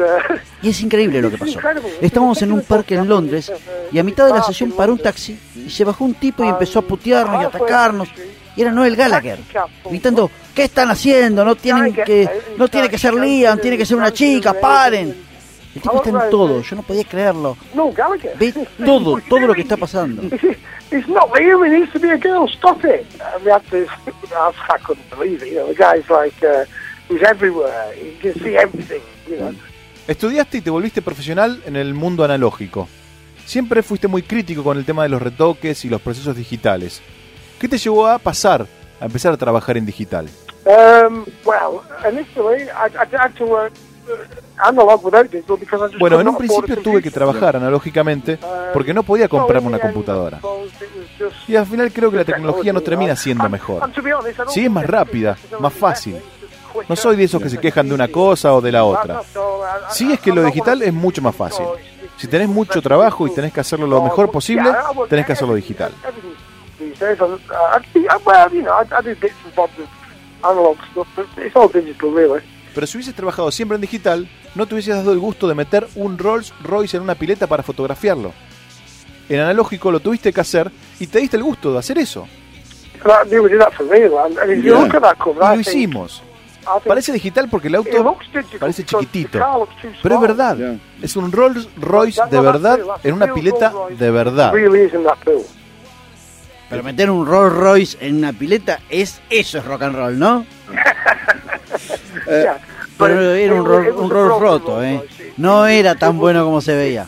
y 0.63 0.71
es 0.71 0.81
increíble 0.81 1.21
lo 1.21 1.31
que 1.31 1.39
pasó. 1.39 1.59
Estábamos 2.01 2.41
en 2.43 2.53
un 2.53 2.63
parque 2.63 2.95
en 2.95 3.09
Londres 3.09 3.53
y 3.91 3.99
a 3.99 4.03
mitad 4.03 4.27
de 4.27 4.33
la 4.33 4.43
sesión 4.43 4.73
paró 4.73 4.93
un 4.93 4.99
taxi 4.99 5.39
y 5.55 5.71
se 5.71 5.85
bajó 5.85 6.05
un 6.05 6.15
tipo 6.15 6.45
y 6.45 6.49
empezó 6.49 6.79
a 6.81 6.83
putearnos 6.83 7.43
y 7.43 7.45
a 7.45 7.49
atacarnos. 7.49 8.09
Y 8.55 8.61
era 8.61 8.71
Noel 8.71 8.97
Gallagher, 8.97 9.39
gritando, 9.89 10.31
¿qué 10.55 10.65
están 10.65 10.91
haciendo? 10.91 11.43
No 11.43 11.57
tienen 11.57 11.95
que, 11.95 12.29
no 12.59 12.69
tiene 12.69 12.91
que 12.91 12.99
ser 12.99 13.15
Liam, 13.15 13.59
tiene 13.59 13.79
que 13.79 13.87
ser 13.87 13.97
una 13.97 14.13
chica, 14.13 14.53
paren. 14.53 15.32
El 15.75 15.81
tipo 15.81 15.97
está 15.97 16.11
en 16.11 16.31
todo, 16.31 16.61
yo 16.61 16.77
no 16.77 16.83
podía 16.83 17.05
creerlo. 17.05 17.57
Ve 18.39 18.53
todo, 18.85 19.19
todo 19.29 19.41
lo 19.41 19.55
que 19.55 19.63
está 19.63 19.77
pasando. 19.77 20.23
It's 20.93 21.09
not 21.09 21.33
Liam, 21.33 21.65
it 21.65 21.73
needs 21.73 21.93
to 21.93 21.99
be 21.99 22.11
a 22.11 22.19
girl, 22.19 22.47
stop 22.47 22.85
it. 22.85 23.07
I 23.19 23.43
mean, 23.43 23.87
I 24.31 24.79
couldn't 24.85 25.09
believe 25.09 25.43
it, 25.43 25.53
you 25.53 25.55
know, 25.55 25.67
the 25.69 25.75
guy's 25.75 26.07
like, 26.11 26.37
uh, 26.45 26.67
he's 27.09 27.23
everywhere, 27.23 27.95
he 27.95 28.19
can 28.21 28.35
see 28.35 28.57
everything, 28.57 29.01
you 29.27 29.39
know. 29.39 29.55
Estudiaste 30.07 30.59
y 30.59 30.61
te 30.61 30.69
volviste 30.69 31.01
profesional 31.01 31.63
en 31.65 31.77
el 31.77 31.95
mundo 31.95 32.25
analógico. 32.25 32.89
Siempre 33.47 33.83
fuiste 33.83 34.07
muy 34.07 34.23
crítico 34.23 34.63
con 34.63 34.77
el 34.77 34.85
tema 34.85 35.05
de 35.05 35.09
los 35.09 35.23
retoques 35.23 35.85
y 35.87 35.89
los 35.89 36.03
procesos 36.03 36.37
digitales. 36.37 37.01
¿Qué 37.59 37.69
te 37.69 37.79
llevó 37.79 38.07
a 38.07 38.19
pasar 38.19 38.67
a 39.01 39.07
empezar 39.07 39.33
a 39.33 39.37
trabajar 39.39 39.79
en 39.79 39.87
digital? 39.87 40.29
Um, 40.67 41.25
well, 41.47 41.81
initially 42.07 42.65
I, 42.65 42.89
I 42.95 43.07
had 43.17 43.35
to 43.37 43.47
work 43.47 43.73
bueno, 45.99 46.21
en 46.21 46.29
un 46.29 46.37
principio 46.37 46.81
tuve 46.83 47.03
que 47.03 47.11
trabajar 47.11 47.57
analógicamente 47.57 48.39
porque 48.73 48.95
no 48.95 49.03
podía 49.03 49.29
comprarme 49.29 49.69
una 49.69 49.79
computadora. 49.79 50.41
Y 51.49 51.57
al 51.57 51.67
final 51.67 51.93
creo 51.93 52.11
que 52.11 52.17
la 52.19 52.25
tecnología 52.25 52.73
no 52.73 52.81
termina 52.81 53.17
siendo 53.17 53.49
mejor. 53.49 53.91
Sí 54.49 54.65
es 54.65 54.71
más 54.71 54.87
rápida, 54.87 55.37
más 55.59 55.73
fácil. 55.73 56.17
No 56.89 56.97
soy 56.97 57.17
de 57.17 57.25
esos 57.25 57.43
que 57.43 57.51
se 57.51 57.59
quejan 57.59 57.89
de 57.89 57.95
una 57.95 58.09
cosa 58.09 58.55
o 58.55 58.61
de 58.61 58.73
la 58.73 58.85
otra. 58.85 59.23
Sí 59.91 60.13
es 60.13 60.21
que 60.21 60.33
lo 60.33 60.43
digital 60.43 60.83
es 60.83 60.93
mucho 60.93 61.23
más 61.23 61.35
fácil. 61.35 61.67
Si 62.17 62.29
tenés 62.29 62.49
mucho 62.49 62.81
trabajo 62.81 63.27
y 63.27 63.35
tenés 63.35 63.53
que 63.53 63.61
hacerlo 63.61 63.87
lo 63.87 64.03
mejor 64.03 64.31
posible, 64.31 64.71
tenés 65.09 65.27
que 65.27 65.33
hacerlo 65.33 65.55
digital. 65.55 65.93
Pero 72.75 72.87
si 72.87 72.97
hubieses 72.97 73.15
trabajado 73.15 73.51
siempre 73.51 73.75
en 73.77 73.83
digital, 73.83 74.29
no 74.55 74.67
te 74.67 74.75
hubieses 74.75 74.95
dado 74.95 75.13
el 75.13 75.19
gusto 75.19 75.47
de 75.49 75.55
meter 75.55 75.87
un 75.95 76.19
Rolls 76.19 76.53
Royce 76.63 76.97
en 76.97 77.03
una 77.03 77.15
pileta 77.15 77.47
para 77.47 77.63
fotografiarlo. 77.63 78.33
En 79.29 79.41
analógico 79.41 79.91
lo 79.91 80.01
tuviste 80.01 80.33
que 80.33 80.41
hacer 80.41 80.71
y 80.99 81.07
te 81.07 81.19
diste 81.21 81.37
el 81.37 81.43
gusto 81.43 81.73
de 81.73 81.79
hacer 81.79 81.99
eso. 81.99 82.27
Y 85.55 85.55
lo 85.55 85.61
hicimos. 85.61 86.23
Parece 86.87 87.13
digital 87.13 87.49
porque 87.51 87.67
el 87.69 87.75
auto 87.75 88.17
parece 88.61 88.85
chiquitito, 88.85 89.41
pero 90.03 90.15
es 90.15 90.21
verdad. 90.21 90.57
Es 91.03 91.17
un 91.17 91.33
Rolls 91.33 91.69
Royce 91.77 92.21
de 92.31 92.41
verdad 92.41 92.79
en 93.03 93.15
una 93.15 93.35
pileta 93.35 93.73
de 93.91 94.11
verdad. 94.11 94.53
Pero 96.71 96.83
meter 96.85 97.11
un 97.11 97.27
Rolls 97.27 97.53
Royce 97.53 97.99
en 98.01 98.19
una 98.19 98.33
pileta 98.33 98.79
es 98.89 99.21
eso 99.29 99.59
es 99.59 99.65
rock 99.65 99.83
and 99.83 99.97
roll, 99.97 100.19
¿no? 100.19 100.47
Eh, 102.27 102.47
pero 102.99 103.35
era 103.35 103.55
un, 103.55 103.69
un 103.69 104.11
Rolls 104.11 104.41
roto, 104.41 104.83
¿eh? 104.83 105.01
No 105.37 105.67
era 105.67 105.95
tan 105.95 106.19
bueno 106.19 106.45
como 106.45 106.61
se 106.61 106.75
veía. 106.77 107.07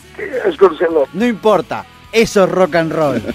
No 1.13 1.25
importa, 1.25 1.85
eso 2.11 2.43
es 2.43 2.49
rock 2.49 2.75
and 2.75 2.91
roll. 2.91 3.21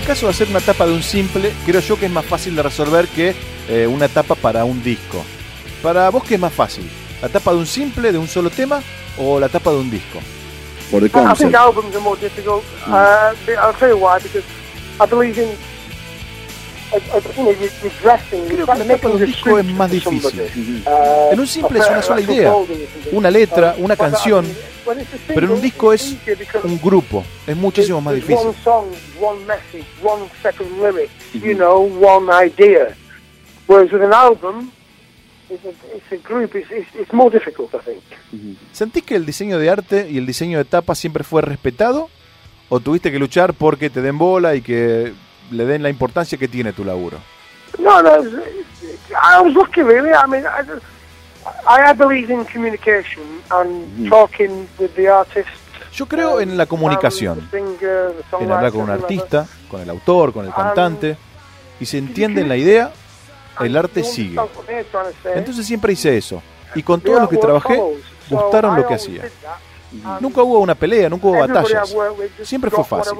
el 0.00 0.06
caso 0.06 0.26
de 0.26 0.32
hacer 0.32 0.48
una 0.48 0.60
tapa 0.60 0.86
de 0.86 0.94
un 0.94 1.02
simple, 1.02 1.52
creo 1.66 1.80
yo 1.80 1.98
que 1.98 2.06
es 2.06 2.10
más 2.10 2.24
fácil 2.24 2.56
de 2.56 2.62
resolver 2.62 3.06
que 3.08 3.34
eh, 3.68 3.86
una 3.86 4.08
tapa 4.08 4.34
para 4.34 4.64
un 4.64 4.82
disco. 4.82 5.22
Para 5.82 6.08
vos, 6.08 6.24
¿qué 6.24 6.34
es 6.34 6.40
más 6.40 6.52
fácil? 6.52 6.88
¿La 7.20 7.28
tapa 7.28 7.52
de 7.52 7.58
un 7.58 7.66
simple, 7.66 8.10
de 8.10 8.16
un 8.16 8.26
solo 8.26 8.48
tema, 8.50 8.82
o 9.18 9.38
la 9.38 9.48
tapa 9.48 9.70
de 9.70 9.76
un 9.76 9.90
disco? 9.90 10.18
Por 10.90 11.02
el 11.02 11.10
concept. 11.10 11.40
I 11.40 11.44
think 11.44 11.54
albums 11.54 11.94
are 11.94 12.02
more 12.02 12.18
difficult. 12.18 12.64
Mm. 12.86 12.92
Uh, 12.92 13.52
I'll 13.60 13.74
tell 13.74 13.90
you 13.90 13.98
why, 13.98 14.18
because 14.18 14.44
I 15.00 15.06
believe 15.06 15.38
in 15.38 15.50
Creo 16.90 18.66
que 18.66 18.78
la 18.78 18.84
tapa 18.84 19.08
de 19.08 19.14
un 19.14 19.24
disco 19.26 19.58
es 19.58 19.64
más 19.66 19.90
difícil. 19.90 20.40
Uh, 20.86 21.32
en 21.32 21.40
un 21.40 21.46
simple 21.46 21.78
es 21.78 21.88
una 21.88 22.02
sola 22.02 22.20
idea, 22.20 22.52
una 23.12 23.30
letra, 23.30 23.74
una 23.78 23.96
canción, 23.96 24.46
pero 25.28 25.46
en 25.46 25.52
un 25.52 25.60
disco 25.60 25.92
es 25.92 26.16
un 26.64 26.80
grupo, 26.80 27.24
es 27.46 27.56
muchísimo 27.56 28.00
más 28.00 28.14
difícil. 28.14 28.54
¿Sentís 38.72 39.02
que 39.02 39.16
el 39.16 39.26
diseño 39.26 39.58
de 39.58 39.70
arte 39.70 40.08
y 40.10 40.18
el 40.18 40.26
diseño 40.26 40.58
de 40.58 40.64
tapa 40.64 40.94
siempre 40.94 41.24
fue 41.24 41.42
respetado? 41.42 42.08
¿O 42.68 42.78
tuviste 42.78 43.10
que 43.10 43.18
luchar 43.18 43.54
porque 43.54 43.90
te 43.90 44.00
den 44.00 44.16
bola 44.16 44.54
y 44.54 44.62
que 44.62 45.12
le 45.50 45.64
den 45.64 45.82
la 45.82 45.90
importancia 45.90 46.38
que 46.38 46.46
tiene 46.46 46.72
tu 46.72 46.84
laburo? 46.84 47.18
No, 47.78 48.02
no, 48.02 48.10
I 49.10 49.40
was 49.42 49.54
lucky 49.54 49.82
really. 49.82 50.10
I 50.10 50.26
mean, 50.28 50.44
I, 50.44 50.62
I 51.66 51.92
believe 51.94 52.30
in 52.32 52.44
communication 52.44 53.42
and 53.50 54.08
talking 54.08 54.68
with 54.78 54.94
the 54.94 55.08
artist. 55.08 55.48
Yo 55.92 56.06
creo 56.06 56.40
en 56.40 56.56
la 56.56 56.66
comunicación, 56.66 57.48
en 57.52 58.52
hablar 58.52 58.72
con 58.72 58.82
un 58.82 58.90
artista, 58.90 59.46
con 59.68 59.80
el 59.80 59.90
autor, 59.90 60.32
con 60.32 60.46
el 60.46 60.52
cantante, 60.52 61.16
y 61.80 61.86
se 61.86 61.98
entiende 61.98 62.44
la 62.44 62.56
idea, 62.56 62.92
el 63.58 63.76
arte 63.76 64.04
sigue. 64.04 64.40
Entonces 65.34 65.66
siempre 65.66 65.92
hice 65.92 66.16
eso, 66.16 66.42
y 66.74 66.82
con 66.82 67.00
todos 67.00 67.20
los 67.20 67.28
que 67.28 67.36
trabajé, 67.38 67.80
gustaron 68.28 68.76
lo 68.76 68.86
que 68.86 68.94
hacía. 68.94 69.24
Nunca 70.20 70.42
hubo 70.42 70.60
una 70.60 70.74
pelea, 70.74 71.08
nunca 71.08 71.26
hubo 71.26 71.40
batallas, 71.40 71.94
siempre 72.42 72.70
fue 72.70 72.84
fácil. 72.84 73.18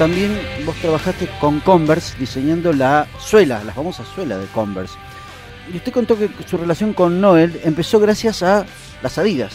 También 0.00 0.40
vos 0.64 0.74
trabajaste 0.76 1.28
con 1.38 1.60
Converse 1.60 2.16
diseñando 2.18 2.72
la 2.72 3.06
suela, 3.18 3.62
la 3.64 3.74
famosa 3.74 4.02
suela 4.02 4.38
de 4.38 4.46
Converse. 4.46 4.96
Y 5.70 5.76
usted 5.76 5.92
contó 5.92 6.16
que 6.16 6.30
su 6.46 6.56
relación 6.56 6.94
con 6.94 7.20
Noel 7.20 7.60
empezó 7.64 8.00
gracias 8.00 8.42
a 8.42 8.64
las 9.02 9.18
Adidas. 9.18 9.52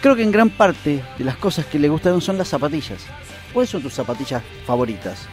Creo 0.00 0.16
que 0.16 0.22
en 0.22 0.32
gran 0.32 0.48
parte 0.48 1.04
de 1.18 1.24
las 1.26 1.36
cosas 1.36 1.66
que 1.66 1.78
le 1.78 1.90
gustaron 1.90 2.22
son 2.22 2.38
las 2.38 2.48
zapatillas. 2.48 3.04
¿Cuáles 3.52 3.68
son 3.68 3.82
tus 3.82 3.92
zapatillas 3.92 4.42
favoritas? 4.66 5.28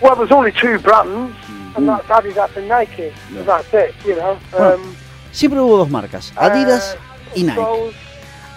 Well, 0.00 0.16
there's 0.16 0.32
only 0.32 0.50
two 0.50 0.80
brands, 0.80 1.32
and 1.76 1.88
that's 1.88 2.08
Adidas 2.08 2.56
and 2.56 2.66
Nike. 2.66 3.12
That's 3.46 3.72
it, 3.72 3.94
you 4.04 4.16
know. 4.16 4.36
Bueno, 4.50 4.82
siempre 5.30 5.60
hubo 5.60 5.76
dos 5.76 5.90
marcas, 5.90 6.32
Adidas 6.34 6.96
y 7.36 7.44
Nike. 7.44 7.60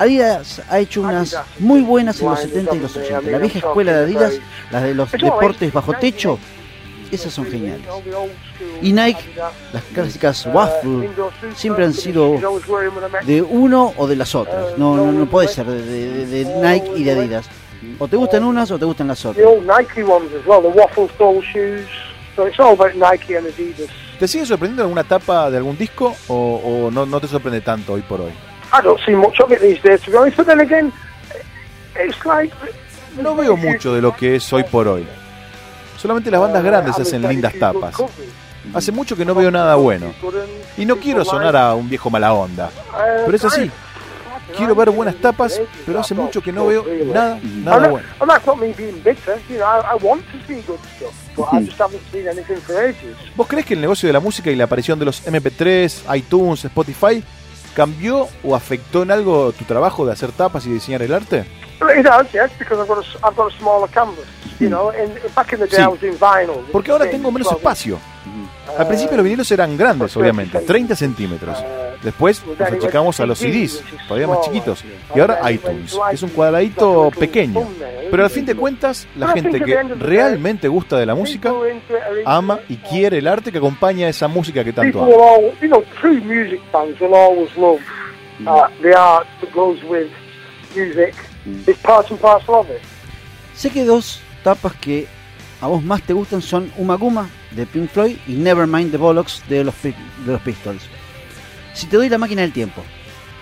Adidas 0.02 0.62
ha 0.70 0.80
hecho 0.80 1.02
unas 1.02 1.36
muy 1.60 1.82
buenas 1.82 2.20
en 2.22 2.30
los 2.30 2.40
70 2.40 2.76
y 2.76 2.80
los 2.80 2.96
80. 2.98 3.22
La 3.32 3.38
vieja 3.38 3.60
escuela 3.60 3.92
de 3.94 4.04
Adidas, 4.06 4.34
las 4.72 4.84
de 4.84 4.94
los 4.96 5.12
deportes 5.12 5.72
bajo 5.72 5.94
techo, 5.94 6.40
esas 7.12 7.34
son 7.34 7.46
geniales. 7.46 7.86
Y 8.82 8.94
Nike, 8.94 9.30
las 9.74 9.84
clásicas 9.94 10.46
waffle, 10.48 11.10
siempre 11.56 11.86
han 11.86 11.94
sido 11.94 12.36
de 13.26 13.42
uno 13.42 13.94
o 13.98 14.08
de 14.08 14.16
las 14.16 14.34
otras. 14.34 14.78
No, 14.78 14.96
no, 14.96 15.12
no 15.12 15.26
puede 15.28 15.48
ser 15.48 15.66
de, 15.68 15.82
de- 15.84 16.26
de 16.26 16.46
Nike 16.46 16.92
y 17.00 17.04
de 17.04 17.12
Adidas. 17.12 17.46
O 18.00 18.08
te 18.08 18.16
gustan 18.16 18.44
unas 18.44 18.72
o 18.72 18.80
te 18.80 18.86
gustan 18.86 19.08
las 19.08 19.24
otras. 19.26 19.46
old 19.46 19.68
Nike 19.68 20.04
ones 20.04 20.30
as 20.34 20.46
well, 20.48 20.62
the 20.62 20.68
waffle 20.80 21.10
sole 21.18 21.42
shoes. 21.54 21.86
So 22.36 22.48
it's 22.48 22.60
all 22.60 22.74
about 22.74 22.96
Nike 22.96 23.36
and 23.38 23.46
Adidas. 23.48 23.88
¿Te 24.20 24.28
sigue 24.28 24.46
sorprendiendo 24.46 24.84
alguna 24.84 25.04
tapa 25.04 25.50
de 25.52 25.58
algún 25.58 25.78
disco 25.78 26.16
o, 26.28 26.62
o 26.88 26.92
no, 26.92 27.06
no 27.06 27.20
te 27.20 27.28
sorprende 27.28 27.62
tanto 27.62 27.94
hoy 27.94 28.02
por 28.02 28.22
hoy? 28.22 28.32
I 28.74 28.82
don't 28.82 29.00
see 29.06 29.16
much 29.16 29.40
of 29.40 29.52
it 29.52 29.60
these 29.62 29.82
days, 29.82 30.02
to 30.04 30.12
be 30.12 30.18
honest. 30.18 30.38
But 30.38 30.48
then 30.48 30.62
again, 30.62 30.92
it's 31.96 32.26
like 32.26 32.54
No 33.18 33.36
veo 33.36 33.58
mucho 33.58 33.94
de 33.94 34.02
lo 34.02 34.16
que 34.16 34.36
es 34.36 34.54
hoy 34.54 34.64
por 34.64 34.88
hoy. 34.88 35.06
Solamente 35.98 36.32
las 36.32 36.42
bandas 36.42 36.64
grandes 36.64 36.98
hacen 36.98 37.22
lindas 37.28 37.54
tapas. 37.60 37.96
Hace 38.74 38.92
mucho 38.92 39.16
que 39.16 39.26
no 39.26 39.36
veo 39.36 39.52
nada 39.52 39.76
bueno. 39.76 40.14
Y 40.78 40.86
no 40.86 40.98
quiero 40.98 41.26
sonar 41.26 41.56
a 41.56 41.76
un 41.76 41.90
viejo 41.90 42.10
mala 42.10 42.34
onda. 42.34 42.70
Pero 43.26 43.36
es 43.36 43.46
así. 43.46 43.70
Quiero 44.56 44.76
ver 44.76 44.90
buenas 44.90 45.16
tapas, 45.16 45.62
pero 45.86 46.00
hace 46.00 46.14
mucho 46.14 46.42
que 46.42 46.52
no 46.52 46.68
veo 46.68 46.86
nada, 47.14 47.40
nada 47.64 47.88
bueno. 47.88 48.08
And 48.20 48.30
that's 48.30 48.46
not 48.46 48.58
me 48.58 48.74
being 48.74 49.02
bitter. 49.02 49.40
You 49.50 49.58
know, 49.58 49.66
I, 49.66 49.94
I 49.94 50.04
want 50.04 50.24
to 50.32 50.38
see 50.46 50.62
good 50.68 50.80
stuff, 50.98 51.14
but 51.38 51.48
I 51.54 51.64
just 51.64 51.80
haven't 51.80 52.02
seen 52.12 52.28
anything 52.28 52.58
for 52.58 52.76
ages. 52.78 53.16
¿Vos 53.36 53.48
crees 53.48 53.66
que 53.66 53.76
el 53.76 53.82
negocio 53.82 54.08
de 54.08 54.14
la 54.14 54.20
música 54.20 54.52
y 54.52 54.56
la 54.56 54.66
aparición 54.66 55.00
de 55.00 55.06
los 55.06 55.26
MP3, 55.26 56.18
iTunes, 56.18 56.66
Spotify 56.66 57.24
cambió 57.74 58.28
o 58.44 58.56
afectó 58.56 59.04
en 59.04 59.12
algo 59.12 59.52
tu 59.54 59.66
trabajo 59.66 60.06
de 60.06 60.14
hacer 60.14 60.32
tapas 60.32 60.66
y 60.66 60.70
diseñar 60.70 61.02
el 61.02 61.14
arte? 61.14 61.46
Vinyl. 66.14 66.66
Porque 66.72 66.92
ahora 66.92 67.10
tengo 67.10 67.32
menos 67.32 67.52
espacio. 67.52 67.98
Al 68.78 68.88
principio 68.88 69.18
los 69.18 69.24
vinilos 69.24 69.52
eran 69.52 69.76
grandes, 69.76 70.16
obviamente, 70.16 70.60
30 70.60 70.96
centímetros. 70.96 71.58
Después 72.04 72.44
nos 72.46 72.60
achicamos 72.60 73.20
a 73.20 73.26
los 73.26 73.38
CDs, 73.38 73.84
todavía 74.08 74.28
más 74.28 74.42
chiquitos. 74.42 74.84
Y 75.16 75.20
ahora 75.20 75.52
iTunes, 75.52 75.98
que 76.10 76.16
es 76.16 76.24
un 76.24 76.30
cuadradito 76.30 77.12
pequeño. 77.18 77.68
Pero 78.10 78.24
al 78.24 78.30
fin 78.30 78.46
de 78.46 78.56
cuentas, 78.56 79.08
la 79.16 79.30
gente 79.30 79.60
que 79.62 79.84
realmente 80.00 80.68
gusta 80.68 80.98
de 80.98 81.06
la 81.06 81.16
música 81.16 81.54
ama 82.26 82.60
y 82.68 82.78
quiere 82.78 83.20
el 83.20 83.28
arte 83.28 83.52
que 83.52 83.60
acompaña 83.60 84.08
a 84.08 84.10
esa 84.10 84.28
música 84.28 84.64
que 84.64 84.74
tanto 84.74 85.00
ama. 85.00 85.08
will 85.08 85.22
always, 85.22 85.62
you 85.62 85.68
know, 85.68 85.84
true 86.00 86.20
music 86.22 86.60
fans 86.72 87.00
will 87.00 87.14
always 87.14 87.50
love 87.56 87.80
the 88.82 88.94
art 88.98 89.28
that 89.42 89.52
goes 89.54 89.82
with 89.84 90.10
music. 90.76 91.14
It's 91.68 91.82
part 91.82 92.10
and 92.10 92.20
parcel 92.20 92.56
of 92.56 92.70
it. 92.70 92.82
Sé 93.56 93.70
que 93.70 93.86
dos 93.86 94.22
tapas 94.44 94.74
que 94.76 95.08
a 95.62 95.68
vos 95.68 95.84
más 95.84 96.02
te 96.02 96.14
gustan 96.14 96.42
son 96.42 96.72
Uma 96.78 96.96
Guma 96.96 97.30
de 97.52 97.66
Pink 97.66 97.90
Floyd 97.90 98.18
y 98.28 98.34
Nevermind 98.34 98.92
the 98.92 98.98
Bollocks 98.98 99.44
de 99.48 99.64
los, 99.64 99.76
de 99.84 99.94
los 100.26 100.42
Pistols. 100.42 100.82
Si 101.74 101.88
te 101.88 101.98
doy 101.98 102.10
la 102.10 102.18
máquina 102.18 102.42
del 102.42 102.52
tiempo, 102.52 102.84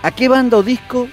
¿a 0.02 0.10
qué 0.10 0.28
banda 0.28 0.56
o 0.56 0.62
disco 0.62 1.08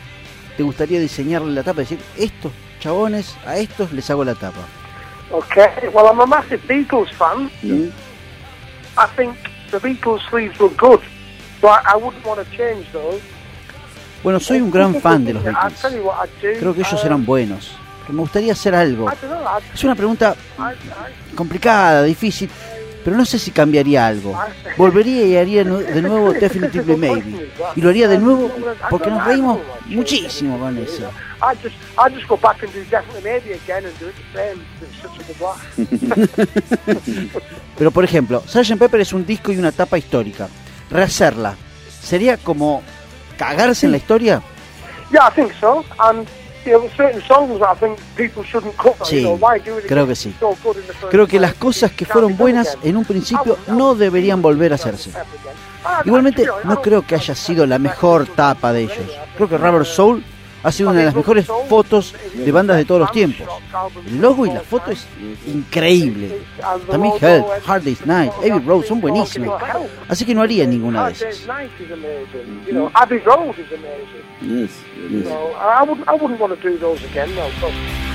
te 0.56 0.64
gustaría 0.64 1.00
diseñarle 1.00 1.54
la 1.54 1.64
tapa? 1.64 1.82
Decir, 1.82 2.00
estos 2.18 2.52
chabones, 2.80 3.36
a 3.46 3.58
estos 3.58 3.92
les 3.92 4.10
hago 4.10 4.24
la 4.24 4.36
tapa. 4.36 4.62
Okay, 5.32 5.90
well, 5.94 6.08
I'm 6.08 6.22
a 6.22 6.26
massive 6.26 6.66
Beatles 6.68 7.12
fan. 7.12 7.50
I 8.98 9.06
think 9.16 9.36
the 9.72 9.80
Beatles 9.80 10.22
sleeves 10.30 10.58
look 10.60 10.78
good, 10.78 11.02
so 11.60 11.68
I, 11.68 11.96
wouldn't 11.96 12.26
want 12.26 12.40
to 12.40 12.46
change 12.56 12.90
those. 12.94 13.22
Bueno, 14.24 14.40
soy 14.40 14.62
un 14.62 14.72
gran 14.72 14.96
fan 15.02 15.26
de 15.26 15.34
los 15.34 15.44
Beatles. 15.44 15.82
Creo 16.60 16.74
que 16.74 16.82
ellos 16.82 17.04
eran 17.04 17.26
buenos. 17.26 17.78
Pero 18.02 18.14
me 18.14 18.22
gustaría 18.22 18.54
hacer 18.54 18.74
algo. 18.74 19.12
Es 19.74 19.84
una 19.84 19.96
pregunta 19.96 20.34
complicada, 21.36 22.04
difícil, 22.04 22.50
pero 23.08 23.15
no 23.15 23.26
sé 23.26 23.39
si 23.39 23.52
cambiaría 23.52 24.06
algo. 24.06 24.38
Volvería 24.76 25.26
y 25.26 25.38
haría 25.38 25.63
de 25.63 26.02
nuevo 26.02 26.34
Definitively 26.34 26.98
Maybe. 26.98 27.50
Y 27.74 27.80
lo 27.80 27.88
haría 27.88 28.10
de 28.10 28.17
nuevo 28.17 28.52
porque 28.89 29.10
nos 29.10 29.24
reímos 29.24 29.60
muchísimo 29.86 30.60
con 30.60 30.78
eso. 30.78 31.10
Definitely. 36.67 37.32
Pero 37.78 37.91
por 37.91 38.04
ejemplo, 38.04 38.43
Sgt. 38.46 38.78
Pepper 38.78 39.00
es 39.00 39.13
un 39.13 39.26
disco 39.26 39.54
y 39.54 39.58
una 39.58 39.72
tapa 39.72 39.98
histórica. 39.98 40.50
Rehacerla, 40.91 41.56
¿sería 42.02 42.36
como 42.36 42.84
cagarse 43.38 43.86
en 43.86 43.93
la 43.93 44.00
historia? 44.00 44.41
Yeah, 45.13 45.30
I 45.30 45.34
think 45.34 45.54
so. 45.62 45.86
And 45.98 46.28
Sí, 49.04 49.28
creo 49.88 50.08
que 50.08 50.16
sí. 50.16 50.36
Creo 51.10 51.28
que 51.28 51.40
las 51.40 51.54
cosas 51.54 51.92
que 51.92 52.06
fueron 52.06 52.38
buenas 52.38 52.78
en 52.84 52.98
un 52.98 53.06
principio 53.06 53.58
no 53.68 53.96
deberían 53.96 54.42
volver 54.42 54.72
a 54.72 54.76
hacerse. 54.76 55.12
Igualmente, 56.06 56.46
no 56.64 56.82
creo 56.82 57.02
que 57.06 57.16
haya 57.16 57.36
sido 57.36 57.66
la 57.66 57.80
mejor 57.80 58.28
tapa 58.28 58.74
de 58.74 58.84
ellos. 58.84 58.98
Creo 59.36 59.48
que 59.50 59.58
Rubber 59.58 59.86
Soul 59.86 60.24
ha 60.64 60.72
sido 60.72 60.90
una 60.90 61.00
de 61.00 61.06
las 61.06 61.16
mejores 61.16 61.46
fotos 61.70 62.14
de 62.34 62.52
bandas 62.52 62.78
de 62.78 62.86
todos 62.86 63.00
los 63.02 63.12
tiempos. 63.12 63.48
El 64.06 64.20
logo 64.20 64.46
y 64.46 64.52
la 64.52 64.62
foto 64.62 64.92
es 64.92 65.06
increíble. 65.46 66.40
También 66.90 67.14
Help, 67.22 67.46
Hard 67.66 67.84
Day's 67.84 68.06
Night, 68.06 68.32
Abbey 68.40 68.60
Road 68.66 68.84
son 68.84 69.00
buenísimos. 69.00 69.62
Así 70.10 70.26
que 70.26 70.34
no 70.36 70.42
haría 70.42 70.66
ninguna 70.66 71.08
de 71.08 71.14
esas. 71.14 71.48
Is 75.00 75.12
amazing. 75.12 75.24
You 75.24 75.24
know, 75.24 75.54
Abbey 75.54 75.54
Road 75.54 75.54
is 75.54 75.54
amazing. 75.54 75.54
So 75.54 75.54
I 75.54 75.80
I 75.80 75.84
wouldn't, 75.84 76.08
I 76.08 76.14
wouldn't 76.16 76.40
want 76.40 76.56
to 76.56 76.62
do 76.62 76.78
those 76.78 77.04
again. 77.04 77.34
No. 77.36 78.07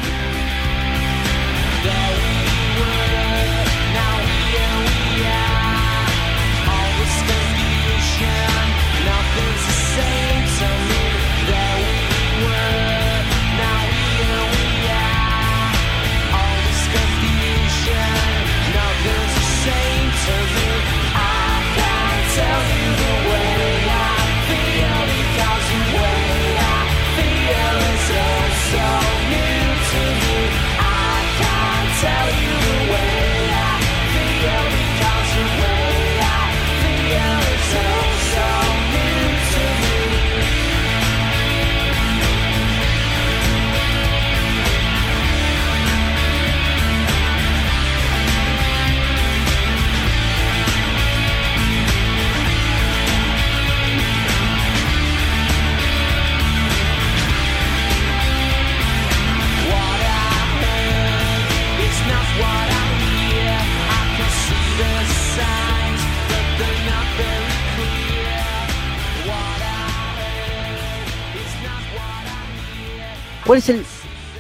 ¿Cuál 73.53 73.61
es 73.61 73.69
el 73.69 73.85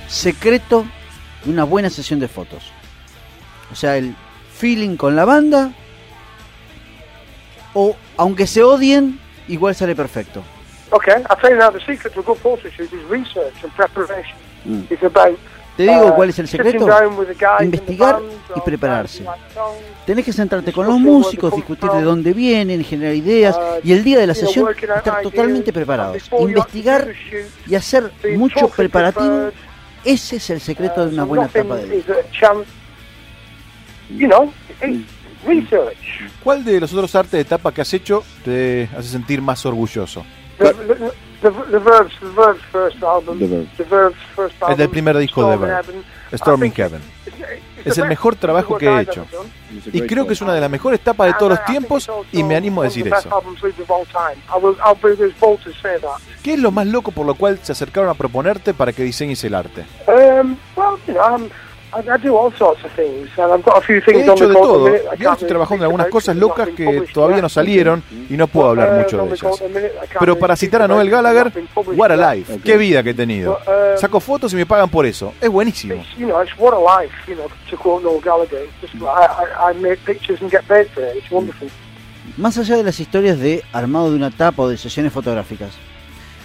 secreto 0.08 0.86
de 1.44 1.50
una 1.50 1.64
buena 1.64 1.90
sesión 1.90 2.18
de 2.18 2.28
fotos? 2.28 2.72
O 3.70 3.74
sea, 3.74 3.98
el 3.98 4.16
feeling 4.54 4.96
con 4.96 5.14
la 5.14 5.26
banda 5.26 5.74
o 7.74 7.94
aunque 8.16 8.46
se 8.46 8.62
odien, 8.62 9.20
igual 9.48 9.74
sale 9.74 9.94
perfecto. 9.94 10.42
okay, 10.92 11.16
I'll 11.28 11.36
tell 11.36 11.50
you 11.50 11.58
now. 11.58 11.70
The 11.70 11.80
secret 11.80 12.14
to 12.14 12.20
a 12.20 12.22
good 12.22 12.38
photo 12.38 12.70
shoot 12.70 12.90
is 12.90 13.04
research 13.10 13.52
and 13.62 13.70
preparation. 13.74 14.34
It's 14.88 15.02
about 15.02 15.38
Te 15.76 15.84
digo 15.84 16.06
uh, 16.06 16.14
cuál 16.14 16.28
es 16.28 16.38
el 16.38 16.48
secreto. 16.48 16.86
Investigar 17.60 18.20
y 18.54 18.60
prepararse. 18.60 19.24
Tenés 20.06 20.24
que 20.24 20.32
sentarte 20.32 20.72
con 20.72 20.86
los 20.86 20.98
músicos, 21.00 21.54
discutir 21.54 21.90
de 21.90 22.02
dónde 22.02 22.32
vienen, 22.32 22.84
generar 22.84 23.14
ideas 23.14 23.56
uh, 23.56 23.80
y 23.82 23.92
el 23.92 24.04
día 24.04 24.18
de 24.18 24.26
la 24.26 24.34
sesión 24.34 24.68
estar 24.70 25.22
totalmente 25.22 25.72
preparados. 25.72 26.28
Investigar 26.38 27.08
y 27.66 27.74
hacer 27.74 28.10
mucho 28.36 28.68
preparativo, 28.68 29.50
ese 30.04 30.36
es 30.36 30.50
el 30.50 30.60
secreto 30.60 31.06
de 31.06 31.14
una 31.14 31.24
buena 31.24 31.46
etapa 31.46 31.76
de 31.76 31.86
vida. 31.86 32.14
¿Cuál 36.42 36.64
de 36.64 36.80
los 36.80 36.92
otros 36.92 37.14
artes 37.14 37.32
de 37.32 37.40
etapa 37.40 37.72
que 37.72 37.80
has 37.80 37.92
hecho 37.94 38.22
te 38.44 38.88
hace 38.96 39.08
sentir 39.08 39.40
más 39.40 39.64
orgulloso? 39.64 40.24
Es 44.70 44.76
del 44.76 44.88
primer 44.88 45.16
disco 45.18 45.48
de 45.50 45.56
Verve, 45.56 46.02
Storming 46.34 46.72
Heaven. 46.72 47.00
Es 47.84 47.98
el 47.98 48.06
mejor 48.06 48.36
trabajo 48.36 48.78
que 48.78 48.86
he 48.86 49.00
hecho. 49.00 49.26
Y 49.92 50.02
creo 50.02 50.26
que 50.26 50.34
es 50.34 50.40
una 50.42 50.54
de 50.54 50.60
las 50.60 50.70
mejores 50.70 51.00
tapas 51.00 51.26
de 51.28 51.34
todos 51.34 51.50
los 51.50 51.64
tiempos 51.64 52.08
y 52.30 52.42
me 52.44 52.54
animo 52.54 52.82
a 52.82 52.84
decir 52.84 53.08
eso. 53.08 53.28
¿Qué 56.42 56.54
es 56.54 56.60
lo 56.60 56.70
más 56.70 56.86
loco 56.86 57.10
por 57.10 57.26
lo 57.26 57.34
cual 57.34 57.58
se 57.62 57.72
acercaron 57.72 58.08
a 58.10 58.14
proponerte 58.14 58.72
para 58.74 58.92
que 58.92 59.02
diseñes 59.02 59.42
el 59.44 59.54
arte? 59.54 59.84
Um, 61.94 62.02
He 63.88 64.22
hecho 64.22 64.48
de 64.48 64.54
todo. 64.54 64.88
Yo 65.18 65.32
estoy 65.32 65.48
trabajando 65.48 65.84
en 65.84 65.86
algunas 65.86 66.06
cosas 66.08 66.36
locas 66.36 66.68
que 66.70 67.04
todavía 67.12 67.42
no 67.42 67.48
salieron 67.48 68.02
y 68.30 68.36
no 68.36 68.46
puedo 68.46 68.70
hablar 68.70 68.92
mucho 68.92 69.18
de 69.18 69.34
ellas. 69.34 69.62
Pero 70.18 70.38
para 70.38 70.56
citar 70.56 70.82
a 70.82 70.88
Noel 70.88 71.10
Gallagher, 71.10 71.52
what 71.94 72.10
a 72.10 72.34
life, 72.34 72.60
qué 72.64 72.76
vida 72.76 73.02
que 73.02 73.10
he 73.10 73.14
tenido. 73.14 73.58
Saco 73.96 74.20
fotos 74.20 74.52
y 74.54 74.56
me 74.56 74.66
pagan 74.66 74.88
por 74.88 75.04
eso. 75.04 75.34
Es 75.40 75.50
buenísimo. 75.50 76.02
Más 82.38 82.56
allá 82.56 82.76
de 82.76 82.84
las 82.84 82.98
historias 83.00 83.38
de 83.38 83.62
armado 83.72 84.10
de 84.10 84.16
una 84.16 84.30
tapa 84.30 84.62
o 84.62 84.68
de 84.68 84.78
sesiones 84.78 85.12
fotográficas, 85.12 85.72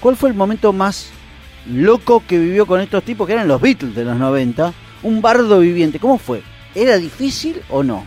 ¿cuál 0.01 0.17
fue 0.17 0.29
el 0.29 0.35
momento 0.35 0.73
más 0.73 1.11
loco 1.71 2.21
que 2.27 2.37
vivió 2.37 2.65
con 2.65 2.81
estos 2.81 3.03
tipos 3.03 3.27
que 3.27 3.33
eran 3.33 3.47
los 3.47 3.61
Beatles 3.61 3.95
de 3.95 4.03
los 4.03 4.17
90? 4.17 4.73
Un 5.03 5.21
bardo 5.21 5.59
viviente. 5.59 5.99
¿Cómo 5.99 6.17
fue? 6.17 6.41
¿Era 6.75 6.97
difícil 6.97 7.61
o 7.69 7.83
no? 7.83 8.05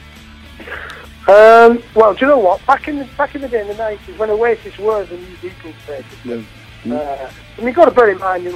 Um, 1.28 1.78
well, 1.94 2.12
do 2.12 2.20
you 2.20 2.26
know 2.26 2.38
what? 2.38 2.64
Back 2.66 2.88
in 2.88 2.98
the, 2.98 3.04
back 3.16 3.34
in 3.34 3.42
the 3.42 3.48
day 3.48 3.60
in 3.60 3.68
the 3.68 3.74
90s, 3.74 4.18
when 4.18 4.30
Oasis 4.30 4.76
were 4.78 5.04
the 5.04 5.16
new 5.16 5.36
Beatles, 5.40 5.74
basically, 5.86 6.44
uh, 6.90 7.30
I 7.58 7.62
mean, 7.62 7.74
got 7.74 7.84
to 7.84 7.90
bear 7.92 8.10
in 8.10 8.18
mind, 8.18 8.46
in 8.46 8.54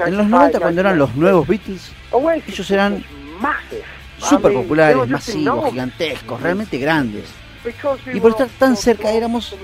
en 0.00 0.16
los 0.16 0.26
90, 0.26 0.60
cuando 0.60 0.80
eran 0.80 0.98
los 0.98 1.14
nuevos 1.14 1.46
Beatles, 1.46 1.92
ellos 2.46 2.70
eran 2.70 3.04
súper 4.18 4.52
populares, 4.52 5.08
masivos, 5.08 5.70
gigantescos, 5.70 6.40
realmente 6.40 6.78
grandes. 6.78 7.24
Y 8.12 8.20
por 8.20 8.30
estar 8.30 8.48
tan 8.58 8.76
cerca 8.76 9.10
éramos 9.10 9.54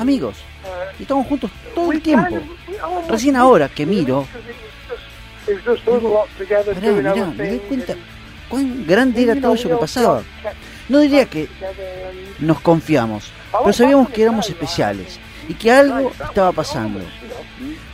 amigos. 0.00 0.36
Y 0.98 1.02
estábamos 1.02 1.28
juntos 1.28 1.50
todo 1.74 1.92
el 1.92 2.02
tiempo. 2.02 2.38
Recién 3.08 3.36
ahora 3.36 3.68
que 3.68 3.86
miro, 3.86 4.26
Mirá, 6.80 6.92
mirá, 6.92 7.26
me 7.26 7.48
doy 7.48 7.58
cuenta 7.60 7.94
cuán 8.48 8.86
grande 8.86 9.22
era 9.22 9.40
todo 9.40 9.54
eso 9.54 9.68
que 9.68 9.76
pasaba. 9.76 10.22
No 10.88 11.00
diría 11.00 11.26
que 11.26 11.48
nos 12.38 12.60
confiamos, 12.60 13.30
pero 13.60 13.72
sabíamos 13.72 14.10
que 14.10 14.22
éramos 14.22 14.48
especiales 14.48 15.18
y 15.48 15.54
que 15.54 15.70
algo 15.70 16.12
estaba 16.12 16.52
pasando. 16.52 17.00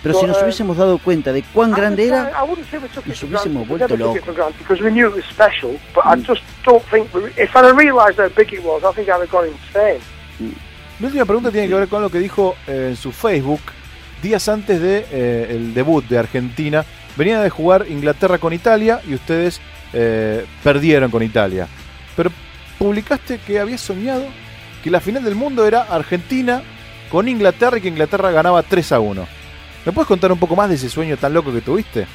Pero 0.03 0.19
si 0.19 0.27
nos 0.27 0.43
hubiésemos 0.43 0.77
dado 0.77 0.99
cuenta 0.99 1.33
de 1.33 1.43
cuán 1.55 1.71
grande 1.71 2.07
era, 2.07 2.33
nos 3.07 3.23
hubiésemos 3.23 3.69
vuelto 3.69 3.97
locos. 3.97 4.21
Mi 10.99 11.07
última 11.07 11.25
pregunta 11.25 11.51
tiene 11.51 11.69
que 11.69 11.75
ver 11.75 11.89
con 11.89 12.03
lo 12.03 12.11
que 12.11 12.19
dijo 12.19 12.57
en 12.67 12.97
su 12.97 13.13
Facebook 13.13 13.61
días 14.23 14.49
antes 14.49 14.81
del 14.81 15.09
de, 15.11 15.47
el 15.51 15.75
debut 15.75 16.05
de 16.07 16.19
Argentina 16.19 16.85
Venía 17.17 17.41
de 17.41 17.51
jugar 17.51 17.87
Inglaterra 17.89 18.39
con 18.39 18.53
Italia 18.53 19.01
y 19.07 19.15
ustedes 19.15 19.61
eh, 19.93 20.47
perdieron 20.63 21.11
con 21.11 21.23
Italia. 21.23 21.69
Pero 22.17 22.31
publicaste 22.79 23.39
que 23.39 23.59
habías 23.59 23.81
soñado 23.81 24.25
que 24.83 24.91
la 24.91 25.01
final 25.01 25.23
del 25.23 25.35
mundo 25.35 25.67
era 25.67 25.83
Argentina 25.83 26.63
con 27.11 27.29
Inglaterra 27.29 27.79
y 27.79 27.81
que 27.83 27.89
Inglaterra 27.89 28.31
ganaba 28.31 28.63
3 28.63 28.93
a 28.93 29.01
1. 29.01 29.27
¿Me 29.85 29.93
puedes 29.93 30.09
contar 30.09 30.33
un 30.33 30.39
poco 30.39 30.57
más 30.57 30.69
de 30.69 30.77
ese 30.77 30.89
sueño 30.89 31.17
tan 31.17 31.35
loco 31.35 31.53
que 31.53 31.61
tuviste? 31.61 32.07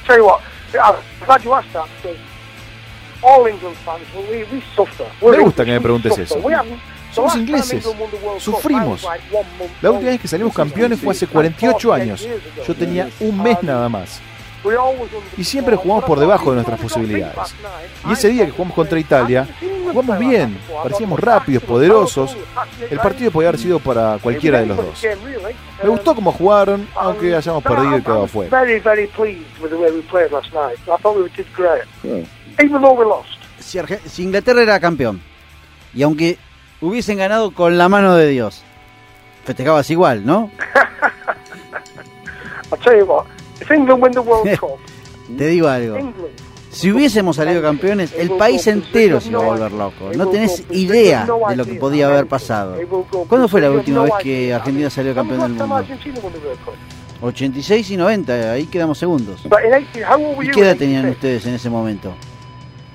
Me 5.22 5.38
gusta 5.40 5.66
que 5.66 5.72
me 5.72 5.82
preguntes 5.82 6.18
eso. 6.18 6.42
Somos 7.12 7.36
ingleses, 7.36 7.88
sufrimos. 8.40 9.08
La 9.82 9.92
última 9.92 10.12
vez 10.12 10.22
que 10.22 10.28
salimos 10.28 10.54
campeones 10.54 11.00
fue 11.00 11.14
hace 11.14 11.28
48 11.28 11.94
años. 11.94 12.28
Yo 12.68 12.76
tenía 12.76 13.10
un 13.20 13.42
mes 13.42 13.62
nada 13.64 13.90
más. 13.90 14.22
Y 15.38 15.44
siempre 15.44 15.76
jugamos 15.76 16.04
por 16.04 16.20
debajo 16.20 16.50
de 16.50 16.56
nuestras 16.56 16.80
posibilidades. 16.80 17.56
Y 18.08 18.14
ese 18.14 18.30
día 18.30 18.46
que 18.46 18.52
jugamos 18.52 18.76
contra 18.76 19.00
Italia, 19.00 19.48
jugamos 19.92 20.20
bien, 20.20 20.58
parecíamos 20.84 21.20
rápidos, 21.20 21.64
poderosos. 21.64 22.36
El 22.90 23.00
partido 23.00 23.32
podía 23.32 23.50
haber 23.50 23.62
sido 23.62 23.80
para 23.80 24.18
cualquiera 24.20 24.60
de 24.60 24.68
los 24.68 24.78
dos. 24.78 25.04
Me 25.84 25.90
gustó 25.90 26.16
cómo 26.16 26.32
jugaron, 26.32 26.88
aunque 26.96 27.36
hayamos 27.36 27.64
perdido 27.64 27.98
y 27.98 28.02
quedado 28.02 28.24
afuera. 28.24 28.50
Si, 33.60 33.80
si 34.06 34.24
Inglaterra 34.24 34.62
era 34.62 34.80
campeón, 34.80 35.22
y 35.94 36.04
aunque 36.04 36.38
hubiesen 36.82 37.18
ganado 37.18 37.52
con 37.52 37.78
la 37.78 37.90
mano 37.90 38.16
de 38.16 38.28
Dios, 38.28 38.64
festejabas 39.46 39.90
igual, 39.90 40.26
¿no? 40.26 40.52
Te 45.38 45.48
digo 45.48 45.68
algo. 45.68 45.98
Si 46.70 46.92
hubiésemos 46.92 47.38
salido 47.38 47.62
campeones, 47.62 48.14
el 48.14 48.32
país 48.32 48.68
entero 48.68 49.20
se 49.20 49.30
iba 49.30 49.42
a 49.42 49.46
volver 49.46 49.72
loco. 49.72 50.12
No 50.16 50.28
tenés 50.28 50.64
idea 50.70 51.28
de 51.50 51.56
lo 51.56 51.66
que 51.66 51.76
podía 51.76 52.08
haber 52.08 52.28
pasado. 52.28 52.78
¿Cuándo 53.28 53.48
fue 53.48 53.62
la 53.62 53.72
última 53.72 54.04
vez 54.04 54.14
que 54.22 54.54
Argentina 54.54 54.90
salió 54.90 55.16
campeón 55.16 55.42
del 55.42 55.68
mundo? 55.68 55.86
86 57.22 57.92
y 57.92 57.98
90, 57.98 58.52
ahí 58.52 58.66
quedamos 58.68 58.98
segundos. 58.98 59.42
¿Y 60.42 60.52
qué 60.52 60.60
edad 60.62 60.78
tenían 60.78 61.10
ustedes 61.10 61.46
en 61.48 61.56
ese 61.56 61.70
momento? 61.70 62.14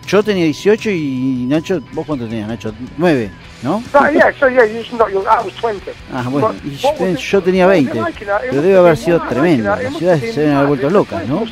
Yo 0.07 0.23
tenía 0.23 0.45
18 0.45 0.91
y 0.91 1.47
Nacho, 1.49 1.81
¿vos 1.93 2.07
cuánto 2.07 2.27
tenías, 2.29 2.47
Nacho? 2.49 2.73
9, 2.99 3.31
¿no? 3.63 3.83
Ah, 6.13 6.27
bueno, 6.29 6.55
y 6.65 7.17
yo, 7.17 7.43
tenía 7.43 7.67
20, 7.67 8.03
pero 8.51 8.63
debe 8.63 8.77
haber 8.77 8.97
sido 8.97 9.21
tremendo. 9.23 9.75
Las 9.77 9.97
ciudades 9.97 10.35
se 10.35 10.41
deben 10.41 10.57
haber 10.57 10.69
vuelto 10.69 10.91
locas, 10.91 11.27
¿no? 11.27 11.45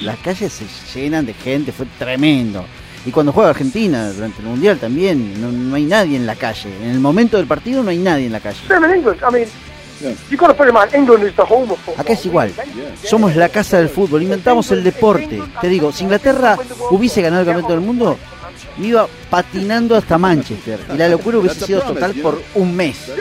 Las 0.00 0.18
calles 0.18 0.52
se 0.52 1.00
llenan 1.00 1.26
de 1.26 1.34
gente, 1.34 1.72
fue 1.72 1.86
tremendo. 1.98 2.64
Y 3.06 3.10
cuando 3.10 3.32
juega 3.32 3.50
Argentina 3.50 4.10
durante 4.10 4.42
el 4.42 4.48
Mundial 4.48 4.78
también, 4.78 5.70
no, 5.70 5.74
hay 5.74 5.84
nadie 5.84 6.16
en 6.16 6.26
la 6.26 6.36
calle. 6.36 6.68
En 6.82 6.90
el 6.90 7.00
momento 7.00 7.36
del 7.36 7.46
partido 7.46 7.82
no 7.82 7.90
hay 7.90 7.98
nadie 7.98 8.26
en 8.26 8.32
la 8.32 8.40
calle. 8.40 8.58
Acá 11.96 12.12
es 12.12 12.26
igual. 12.26 12.52
Somos 13.02 13.34
la 13.34 13.48
casa 13.48 13.78
del 13.78 13.88
fútbol, 13.88 14.22
inventamos 14.22 14.70
el 14.70 14.84
deporte. 14.84 15.42
Te 15.60 15.68
digo, 15.68 15.90
si 15.92 16.04
Inglaterra 16.04 16.56
hubiese 16.90 17.22
ganado 17.22 17.42
el 17.42 17.46
campeonato 17.46 17.74
del 17.74 17.82
mundo, 17.84 18.18
me 18.78 18.88
iba 18.88 19.06
patinando 19.30 19.96
hasta 19.96 20.18
Manchester. 20.18 20.80
Y 20.94 20.96
la 20.96 21.08
locura 21.08 21.38
hubiese 21.38 21.66
sido 21.66 21.82
total 21.82 22.14
por 22.14 22.42
un 22.54 22.74
mes. 22.74 23.12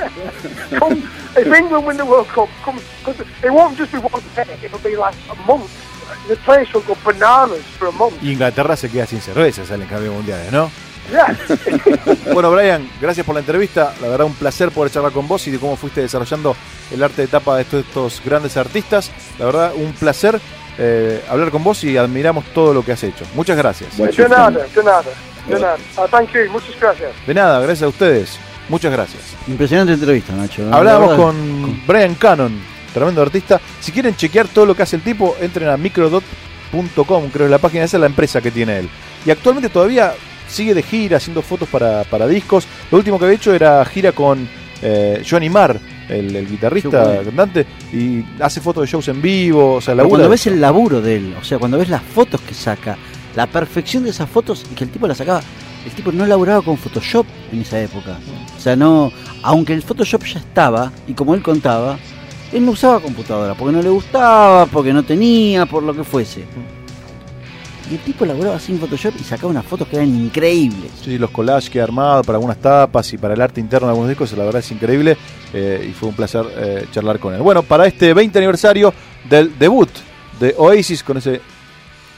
Inglaterra 8.22 8.76
se 8.76 8.90
queda 8.90 9.06
sin 9.06 9.22
cerveza 9.22 9.62
en 9.74 9.82
el 9.82 9.88
cambio 9.88 10.14
mundial, 10.14 10.42
¿no? 10.52 10.70
bueno, 12.34 12.52
Brian, 12.52 12.90
gracias 13.00 13.26
por 13.26 13.36
la 13.36 13.40
entrevista. 13.40 13.94
La 14.02 14.10
verdad, 14.10 14.28
un 14.28 14.34
placer 14.34 14.72
poder 14.72 14.92
charlar 14.92 15.12
con 15.12 15.28
vos 15.28 15.48
y 15.48 15.52
de 15.52 15.60
cómo 15.60 15.76
fuiste 15.76 16.02
desarrollando 16.02 16.56
el 16.92 17.02
arte 17.02 17.24
de 17.24 17.28
tapa 17.28 17.56
de 17.56 17.62
estos, 17.62 18.22
grandes 18.24 18.58
artistas. 18.58 19.12
La 19.40 19.46
verdad, 19.46 19.72
un 19.76 19.94
placer 19.94 20.40
eh, 20.78 21.24
hablar 21.30 21.50
con 21.50 21.64
vos 21.64 21.84
y 21.84 21.98
admiramos 21.98 22.46
todo 22.54 22.74
lo 22.74 22.84
que 22.84 22.92
has 22.92 23.04
hecho. 23.04 23.26
Muchas 23.36 23.58
gracias. 23.58 23.98
De 23.98 24.30
nada, 24.30 24.52
de 24.52 24.84
nada. 24.84 25.04
De 25.48 25.60
nada. 25.60 25.78
Ah, 25.98 26.08
thank 26.10 26.32
you. 26.34 26.52
Muchas 26.52 26.80
gracias. 26.80 27.12
De 27.26 27.34
nada, 27.34 27.60
gracias 27.60 27.84
a 27.84 27.88
ustedes. 27.88 28.40
Muchas 28.70 28.92
gracias. 28.92 29.22
Impresionante 29.48 29.94
entrevista, 29.94 30.34
Nacho. 30.34 30.68
Hablábamos 30.74 31.16
con 31.16 31.82
Brian 31.88 32.16
Cannon, 32.16 32.60
tremendo 32.94 33.22
artista. 33.22 33.62
Si 33.80 33.92
quieren 33.92 34.16
chequear 34.16 34.48
todo 34.48 34.66
lo 34.66 34.76
que 34.76 34.84
hace 34.84 34.98
el 34.98 35.04
tipo, 35.04 35.36
entren 35.40 35.70
a 35.70 35.78
microdot.com, 35.78 37.30
creo 37.30 37.48
que 37.48 37.52
la 37.52 37.60
página 37.60 37.86
esa 37.86 37.98
es 37.98 38.02
la 38.02 38.08
empresa 38.08 38.42
que 38.42 38.52
tiene 38.52 38.80
él. 38.80 38.90
Y 39.26 39.32
actualmente 39.32 39.70
todavía 39.70 40.14
sigue 40.50 40.74
de 40.74 40.84
gira 40.84 41.18
haciendo 41.18 41.42
fotos 41.42 41.70
para, 41.70 42.28
discos. 42.28 42.68
Lo 42.92 42.98
último 42.98 43.18
que 43.18 43.26
había 43.26 43.38
hecho 43.38 43.54
era 43.54 43.84
gira 43.86 44.12
con 44.12 44.48
eh, 44.82 45.24
Johnny 45.28 45.50
Marr, 45.50 45.80
el, 46.10 46.48
guitarrista, 46.48 47.24
cantante, 47.24 47.66
y 47.94 48.24
hace 48.40 48.60
fotos 48.60 48.84
de 48.84 48.88
shows 48.88 49.08
en 49.08 49.22
vivo, 49.22 49.76
o 49.76 49.82
sea, 49.82 49.96
Cuando 49.96 50.30
ves 50.30 50.48
el 50.48 50.60
laburo 50.60 51.02
de 51.02 51.16
él, 51.18 51.36
o 51.40 51.44
sea, 51.44 51.58
cuando 51.58 51.78
ves 51.78 51.90
las 51.90 52.02
fotos 52.02 52.42
que 52.42 52.54
saca, 52.54 52.98
la 53.38 53.46
perfección 53.46 54.04
de 54.04 54.10
esas 54.10 54.28
fotos 54.28 54.66
y 54.72 54.74
que 54.74 54.84
el 54.84 54.90
tipo 54.90 55.08
las 55.08 55.20
sacaba, 55.20 55.42
el 55.86 55.92
tipo 55.92 56.12
no 56.12 56.26
laburaba 56.26 56.64
con 56.64 56.76
Photoshop 56.76 57.28
en 57.52 57.62
esa 57.62 57.80
época. 57.80 58.18
O 58.58 58.60
sea, 58.60 58.76
no, 58.76 59.12
aunque 59.44 59.74
el 59.74 59.84
Photoshop 59.84 60.24
ya 60.24 60.40
estaba, 60.40 60.92
y 61.08 61.14
como 61.14 61.36
él 61.36 61.44
contaba, 61.44 62.00
él 62.52 62.66
no 62.66 62.72
usaba 62.72 63.00
computadora, 63.00 63.54
porque 63.54 63.76
no 63.76 63.84
le 63.84 63.90
gustaba, 63.90 64.66
porque 64.66 64.92
no 64.92 65.04
tenía, 65.04 65.68
por 65.68 65.84
lo 65.84 65.94
que 65.94 66.04
fuese. 66.04 66.46
Y 67.92 67.94
el 67.94 68.00
tipo 68.00 68.26
laburaba 68.26 68.60
sin 68.60 68.80
Photoshop 68.80 69.14
y 69.20 69.24
sacaba 69.24 69.52
unas 69.52 69.66
fotos 69.66 69.88
que 69.88 69.98
eran 69.98 70.10
increíbles. 70.10 70.90
Sí, 71.04 71.20
los 71.20 71.30
collages 71.30 71.70
que 71.70 71.80
ha 71.80 71.84
armado 71.84 72.24
para 72.24 72.38
algunas 72.38 72.58
tapas 72.58 73.14
y 73.14 73.20
para 73.20 73.36
el 73.36 73.42
arte 73.42 73.62
interno 73.62 73.86
de 73.86 73.92
algunos 73.92 74.10
discos, 74.10 74.32
la 74.32 74.46
verdad 74.46 74.62
es 74.62 74.72
increíble 74.72 75.16
eh, 75.54 75.86
y 75.88 75.94
fue 75.94 76.10
un 76.10 76.16
placer 76.16 76.44
eh, 76.58 76.88
charlar 76.92 77.20
con 77.20 77.36
él. 77.36 77.42
Bueno, 77.44 77.62
para 77.62 77.86
este 77.86 78.16
20 78.16 78.36
aniversario 78.40 78.92
del 79.30 79.60
debut 79.60 79.92
de 80.40 80.56
Oasis 80.58 81.04
con 81.04 81.18
ese 81.18 81.40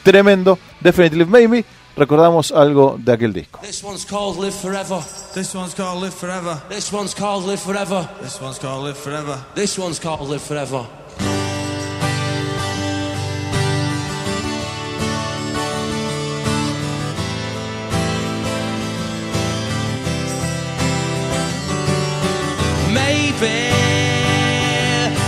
tremendo 0.01 0.57
Definitely 0.81 1.25
Maybe, 1.25 1.65
recordamos 1.97 2.51
algo 2.51 2.97
de 2.97 3.11
aquel 3.11 3.33
disco. 3.33 3.59
This 3.61 3.83
one's 3.83 4.05
called 4.05 4.37
Live 4.39 4.55
Forever. 4.55 5.03
This 5.33 5.53
one's 5.53 5.73
called 5.75 6.01
Live 6.01 6.13
Forever. 6.13 6.61
This 6.69 6.91
one's 6.91 7.13
called 7.13 7.45
Live 7.45 7.59
Forever. 7.59 8.09
This 8.21 8.39
one's 8.39 8.59
called 8.59 8.85
Live 8.85 8.97
Forever. 8.97 9.45
This 9.55 9.77
one's 9.77 9.99
called 9.99 10.29
Live 10.29 10.41
Forever. 10.41 10.87
Maybe 22.93 23.69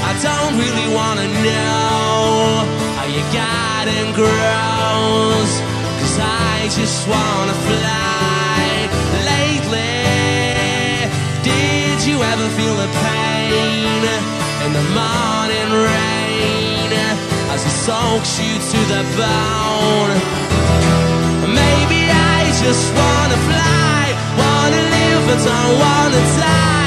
I 0.01 0.13
don't 0.23 0.57
really 0.57 0.95
wanna 0.95 1.27
know 1.43 2.65
how 2.95 3.05
your 3.05 3.27
garden 3.33 4.15
grows. 4.15 4.70
Just 6.81 7.07
wanna 7.07 7.53
fly. 7.69 8.89
Lately, 9.33 10.01
did 11.43 11.97
you 12.07 12.17
ever 12.23 12.47
feel 12.57 12.75
the 12.75 12.89
pain 13.05 14.01
in 14.65 14.73
the 14.73 14.85
morning 14.99 15.69
rain 15.89 16.89
as 17.53 17.61
it 17.69 17.75
soaks 17.85 18.33
you 18.41 18.53
to 18.71 18.79
the 18.93 19.03
bone? 19.21 20.11
Maybe 21.53 22.01
I 22.09 22.49
just 22.63 22.85
wanna 22.97 23.37
fly, 23.49 24.01
wanna 24.41 24.81
live 24.95 25.21
but 25.27 25.39
don't 25.45 25.75
wanna 25.85 26.21
die 26.41 26.80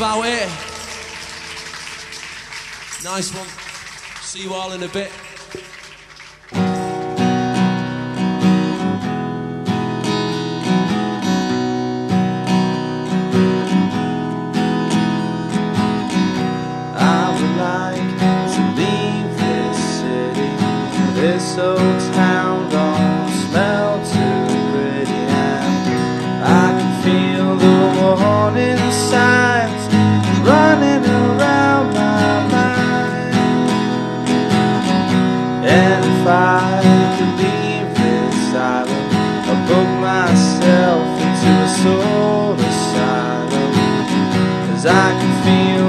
about 0.00 0.24
it. 0.24 0.48
Nice 3.04 3.34
one. 3.34 3.46
See 4.22 4.42
you 4.44 4.54
all 4.54 4.72
in 4.72 4.82
a 4.82 4.88
bit. 4.88 5.12
so 41.82 42.56
suicidal 42.58 43.70
Cause 44.66 44.86
I 44.86 45.08
can 45.18 45.32
feel 45.44 45.79